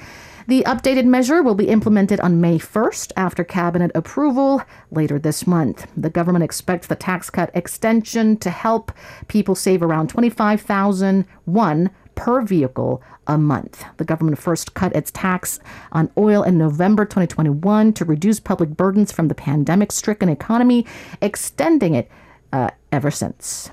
The 0.48 0.62
updated 0.68 1.06
measure 1.06 1.42
will 1.42 1.56
be 1.56 1.70
implemented 1.70 2.20
on 2.20 2.40
May 2.40 2.60
1st 2.60 3.14
after 3.18 3.44
cabinet 3.44 3.90
approval 3.96 4.62
later 4.92 5.18
this 5.18 5.48
month. 5.48 5.88
The 5.98 6.12
government 6.12 6.44
expects 6.44 6.86
the 6.86 6.96
tax 6.96 7.32
cut 7.32 7.50
extension 7.56 8.38
to 8.38 8.52
help 8.52 8.92
people 9.28 9.56
save 9.56 9.82
around 9.82 10.10
25,000 10.10 11.26
won 11.48 11.90
per 12.14 12.44
vehicle 12.44 13.02
a 13.28 13.38
month. 13.38 13.84
The 13.98 14.04
government 14.04 14.40
first 14.40 14.74
cut 14.74 14.96
its 14.96 15.12
tax 15.12 15.60
on 15.92 16.10
oil 16.18 16.44
in 16.44 16.58
November 16.58 17.06
2021 17.06 17.94
to 17.94 18.06
reduce 18.06 18.40
public 18.40 18.70
burdens 18.72 19.12
from 19.12 19.28
the 19.28 19.36
pandemic 19.36 19.92
stricken 19.92 20.28
economy, 20.30 20.86
extending 21.22 21.94
it 21.94 22.10
uh, 22.52 22.70
ever 22.92 23.12
since. 23.12 23.70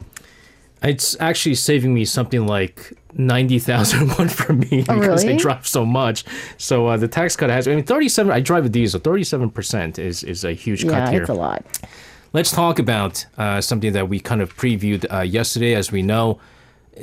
It's 0.82 1.16
actually 1.18 1.56
saving 1.56 1.92
me 1.92 2.04
something 2.04 2.46
like 2.46 2.92
ninety 3.14 3.58
thousand 3.58 4.16
won 4.18 4.28
for 4.28 4.52
me 4.52 4.84
Oh, 4.88 4.94
because 5.00 5.24
really? 5.24 5.26
they 5.32 5.36
dropped 5.36 5.66
so 5.66 5.84
much. 5.84 6.24
So 6.56 6.86
uh, 6.86 6.96
the 6.96 7.08
tax 7.08 7.34
cut 7.34 7.50
has. 7.50 7.66
I 7.66 7.74
mean, 7.74 7.82
thirty-seven. 7.84 8.30
I 8.30 8.38
drive 8.40 8.64
a 8.66 8.68
diesel. 8.68 9.00
Thirty-seven 9.00 9.50
percent 9.50 9.98
is 9.98 10.22
is 10.22 10.44
a 10.44 10.52
huge 10.52 10.84
cut 10.84 10.92
Yeah, 10.92 11.10
here. 11.10 11.20
it's 11.22 11.30
a 11.30 11.34
lot. 11.34 11.64
Let's 12.32 12.52
talk 12.52 12.78
about 12.78 13.26
uh, 13.38 13.60
something 13.60 13.92
that 13.94 14.08
we 14.08 14.20
kind 14.20 14.40
of 14.40 14.56
previewed 14.56 15.04
uh, 15.12 15.22
yesterday. 15.22 15.74
As 15.74 15.90
we 15.90 16.02
know, 16.02 16.38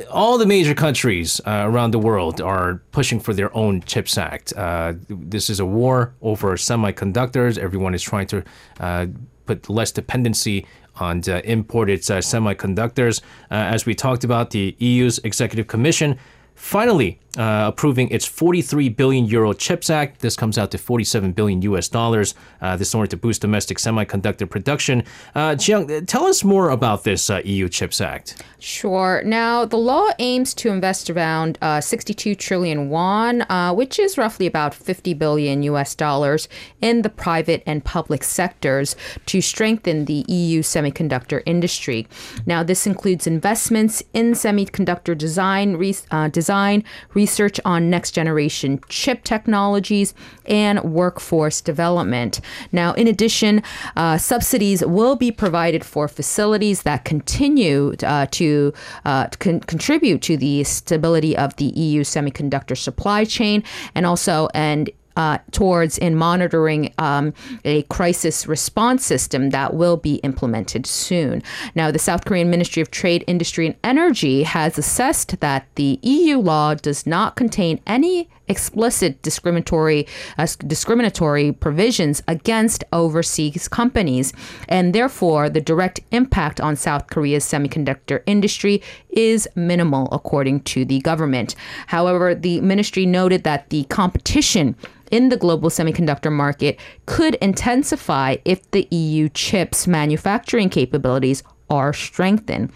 all 0.09 0.37
the 0.37 0.45
major 0.45 0.73
countries 0.73 1.39
uh, 1.45 1.63
around 1.65 1.91
the 1.91 1.99
world 1.99 2.41
are 2.41 2.81
pushing 2.91 3.19
for 3.19 3.33
their 3.33 3.55
own 3.55 3.81
CHIPS 3.81 4.17
Act. 4.17 4.53
Uh, 4.55 4.93
this 5.09 5.49
is 5.49 5.59
a 5.59 5.65
war 5.65 6.13
over 6.21 6.55
semiconductors. 6.55 7.57
Everyone 7.57 7.93
is 7.93 8.01
trying 8.01 8.27
to 8.27 8.43
uh, 8.79 9.07
put 9.45 9.69
less 9.69 9.91
dependency 9.91 10.65
on 10.97 11.21
uh, 11.27 11.41
imported 11.43 11.99
uh, 11.99 12.19
semiconductors. 12.19 13.21
Uh, 13.51 13.55
as 13.55 13.85
we 13.85 13.93
talked 13.93 14.23
about, 14.23 14.51
the 14.51 14.75
EU's 14.79 15.19
Executive 15.19 15.67
Commission 15.67 16.17
finally 16.55 17.19
uh, 17.37 17.65
approving 17.67 18.09
its 18.09 18.25
43 18.25 18.89
billion 18.89 19.25
euro 19.25 19.53
chips 19.53 19.89
act 19.89 20.21
this 20.21 20.35
comes 20.35 20.57
out 20.57 20.71
to 20.71 20.77
47 20.77 21.33
billion 21.33 21.61
us 21.61 21.89
dollars 21.89 22.33
uh, 22.61 22.75
this 22.77 22.93
in 22.93 22.97
order 22.97 23.09
to 23.09 23.17
boost 23.17 23.41
domestic 23.41 23.77
semiconductor 23.77 24.49
production 24.49 25.03
uh, 25.35 25.51
Jiang, 25.51 26.07
tell 26.07 26.25
us 26.25 26.43
more 26.43 26.69
about 26.69 27.03
this 27.03 27.29
uh, 27.29 27.41
eu 27.43 27.67
chips 27.67 27.99
act 27.99 28.41
Sure. 28.65 29.21
Now, 29.23 29.63
the 29.63 29.77
law 29.77 30.09
aims 30.17 30.55
to 30.55 30.69
invest 30.69 31.11
around 31.11 31.59
uh, 31.61 31.81
62 31.81 32.33
trillion 32.33 32.89
won, 32.89 33.43
uh, 33.43 33.71
which 33.75 33.99
is 33.99 34.17
roughly 34.17 34.47
about 34.47 34.73
50 34.73 35.13
billion 35.13 35.61
US 35.61 35.93
dollars, 35.93 36.49
in 36.81 37.03
the 37.03 37.11
private 37.11 37.61
and 37.67 37.85
public 37.85 38.23
sectors 38.23 38.95
to 39.27 39.39
strengthen 39.39 40.05
the 40.05 40.25
EU 40.27 40.63
semiconductor 40.63 41.43
industry. 41.45 42.07
Now, 42.47 42.63
this 42.63 42.87
includes 42.87 43.27
investments 43.27 44.01
in 44.13 44.31
semiconductor 44.31 45.15
design, 45.15 45.75
re- 45.75 45.95
uh, 46.09 46.29
design 46.29 46.44
design, 46.45 46.83
research 47.15 47.59
on 47.65 47.89
next 47.89 48.11
generation 48.11 48.79
chip 48.87 49.23
technologies, 49.23 50.13
and 50.45 50.79
workforce 50.83 51.59
development. 51.59 52.39
Now, 52.71 52.93
in 52.93 53.07
addition, 53.07 53.63
uh, 53.95 54.19
subsidies 54.19 54.85
will 54.85 55.15
be 55.15 55.31
provided 55.31 55.83
for 55.83 56.07
facilities 56.07 56.83
that 56.83 57.03
continue 57.03 57.95
uh, 58.03 58.27
to 58.31 58.73
uh, 59.05 59.27
con- 59.39 59.61
contribute 59.61 60.21
to 60.21 60.37
the 60.37 60.63
stability 60.63 61.35
of 61.35 61.55
the 61.55 61.65
EU 61.65 62.03
semiconductor 62.03 62.77
supply 62.77 63.25
chain 63.25 63.63
and 63.95 64.05
also 64.05 64.47
and 64.53 64.91
uh, 65.15 65.37
towards 65.51 65.97
in 65.97 66.15
monitoring 66.15 66.93
um, 66.97 67.33
a 67.63 67.83
crisis 67.83 68.47
response 68.47 69.05
system 69.05 69.51
that 69.51 69.73
will 69.73 69.97
be 69.97 70.15
implemented 70.15 70.85
soon. 70.85 71.41
Now, 71.73 71.91
the 71.91 71.99
South 71.99 72.25
Korean 72.25 72.49
Ministry 72.49 72.81
of 72.81 72.91
Trade, 72.91 73.23
Industry, 73.27 73.67
and 73.67 73.75
Energy 73.83 74.43
has 74.43 74.77
assessed 74.77 75.39
that 75.39 75.67
the 75.75 75.99
EU 76.01 76.39
law 76.39 76.73
does 76.73 77.05
not 77.05 77.35
contain 77.35 77.79
any 77.87 78.29
explicit 78.47 79.21
discriminatory 79.21 80.07
uh, 80.37 80.47
discriminatory 80.67 81.51
provisions 81.51 82.21
against 82.27 82.83
overseas 82.93 83.67
companies 83.67 84.33
and 84.69 84.93
therefore 84.93 85.49
the 85.49 85.61
direct 85.61 85.99
impact 86.11 86.61
on 86.61 86.75
South 86.75 87.07
Korea's 87.07 87.45
semiconductor 87.45 88.21
industry 88.25 88.81
is 89.09 89.47
minimal 89.55 90.07
according 90.11 90.61
to 90.61 90.85
the 90.85 90.99
government 91.01 91.55
however 91.87 92.35
the 92.35 92.61
ministry 92.61 93.05
noted 93.05 93.43
that 93.43 93.69
the 93.69 93.83
competition 93.85 94.75
in 95.11 95.29
the 95.29 95.37
global 95.37 95.69
semiconductor 95.69 96.31
market 96.31 96.79
could 97.05 97.35
intensify 97.35 98.35
if 98.43 98.69
the 98.71 98.87
EU 98.91 99.29
chips 99.29 99.87
manufacturing 99.87 100.69
capabilities 100.69 101.43
are 101.69 101.93
strengthened. 101.93 102.71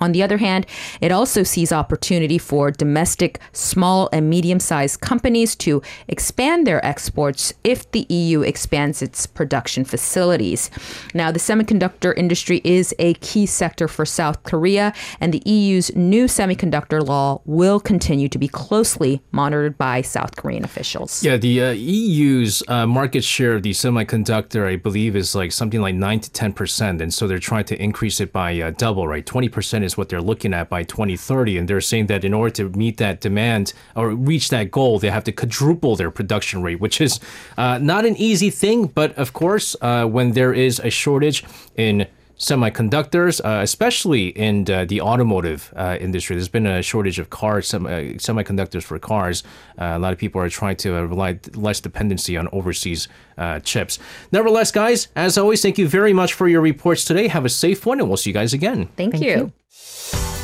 On 0.00 0.12
the 0.12 0.22
other 0.22 0.38
hand, 0.38 0.66
it 1.00 1.12
also 1.12 1.42
sees 1.42 1.72
opportunity 1.72 2.38
for 2.38 2.70
domestic 2.70 3.40
small 3.52 4.08
and 4.12 4.28
medium 4.28 4.60
sized 4.60 5.00
companies 5.00 5.54
to 5.56 5.82
expand 6.08 6.66
their 6.66 6.84
exports 6.84 7.52
if 7.62 7.90
the 7.92 8.06
EU 8.08 8.42
expands 8.42 9.02
its 9.02 9.26
production 9.26 9.84
facilities. 9.84 10.70
Now, 11.14 11.30
the 11.30 11.38
semiconductor 11.38 12.16
industry 12.16 12.60
is 12.64 12.94
a 12.98 13.14
key 13.14 13.46
sector 13.46 13.88
for 13.88 14.04
South 14.04 14.42
Korea, 14.42 14.92
and 15.20 15.32
the 15.32 15.42
EU's 15.48 15.94
new 15.94 16.24
semiconductor 16.26 17.06
law 17.06 17.40
will 17.44 17.80
continue 17.80 18.28
to 18.28 18.38
be 18.38 18.48
closely 18.48 19.22
monitored 19.30 19.78
by 19.78 20.02
South 20.02 20.36
Korean 20.36 20.64
officials. 20.64 21.22
Yeah, 21.22 21.36
the 21.36 21.62
uh, 21.62 21.70
EU's 21.70 22.62
uh, 22.68 22.86
market 22.86 23.24
share 23.24 23.54
of 23.54 23.62
the 23.62 23.70
semiconductor, 23.70 24.66
I 24.66 24.76
believe, 24.76 25.16
is 25.16 25.34
like 25.34 25.52
something 25.52 25.80
like 25.80 25.94
9 25.94 26.20
to 26.20 26.30
10%. 26.30 27.00
And 27.00 27.12
so 27.12 27.26
they're 27.26 27.38
trying 27.38 27.64
to 27.66 27.82
increase 27.82 28.20
it 28.20 28.32
by 28.32 28.60
uh, 28.60 28.70
double, 28.70 29.06
right? 29.06 29.24
20% 29.24 29.83
is 29.84 29.96
what 29.96 30.08
they're 30.08 30.20
looking 30.20 30.52
at 30.52 30.68
by 30.68 30.82
2030. 30.82 31.58
And 31.58 31.68
they're 31.68 31.80
saying 31.80 32.06
that 32.06 32.24
in 32.24 32.34
order 32.34 32.50
to 32.54 32.70
meet 32.70 32.96
that 32.96 33.20
demand 33.20 33.72
or 33.94 34.10
reach 34.10 34.48
that 34.48 34.70
goal, 34.70 34.98
they 34.98 35.10
have 35.10 35.24
to 35.24 35.32
quadruple 35.32 35.96
their 35.96 36.10
production 36.10 36.62
rate, 36.62 36.80
which 36.80 37.00
is 37.00 37.20
uh, 37.56 37.78
not 37.78 38.04
an 38.04 38.16
easy 38.16 38.50
thing. 38.50 38.86
But 38.86 39.16
of 39.16 39.32
course, 39.32 39.76
uh, 39.80 40.06
when 40.06 40.32
there 40.32 40.52
is 40.52 40.80
a 40.80 40.90
shortage 40.90 41.44
in 41.76 42.06
semiconductors, 42.38 43.40
uh, 43.44 43.62
especially 43.62 44.28
in 44.28 44.70
uh, 44.70 44.84
the 44.84 45.00
automotive 45.00 45.72
uh, 45.76 45.96
industry. 46.00 46.36
There's 46.36 46.48
been 46.48 46.66
a 46.66 46.82
shortage 46.82 47.18
of 47.18 47.30
cars, 47.30 47.68
sem- 47.68 47.86
uh, 47.86 47.90
semiconductors 48.18 48.82
for 48.82 48.98
cars. 48.98 49.42
Uh, 49.78 49.92
a 49.94 49.98
lot 49.98 50.12
of 50.12 50.18
people 50.18 50.40
are 50.40 50.48
trying 50.48 50.76
to 50.76 50.96
uh, 50.96 51.02
rely 51.02 51.38
less 51.54 51.80
dependency 51.80 52.36
on 52.36 52.48
overseas 52.52 53.08
chips. 53.64 53.98
Nevertheless, 54.30 54.70
guys, 54.70 55.08
as 55.16 55.36
always, 55.36 55.60
thank 55.62 55.78
you 55.78 55.88
very 55.88 56.12
much 56.12 56.34
for 56.34 56.48
your 56.48 56.60
reports 56.60 57.04
today. 57.04 57.28
Have 57.28 57.44
a 57.44 57.48
safe 57.48 57.84
one, 57.84 57.98
and 57.98 58.08
we'll 58.08 58.16
see 58.16 58.30
you 58.30 58.34
guys 58.34 58.52
again. 58.52 58.88
Thank, 58.96 59.12
Thank 59.12 59.24
you. 59.24 59.52
you. 60.10 60.43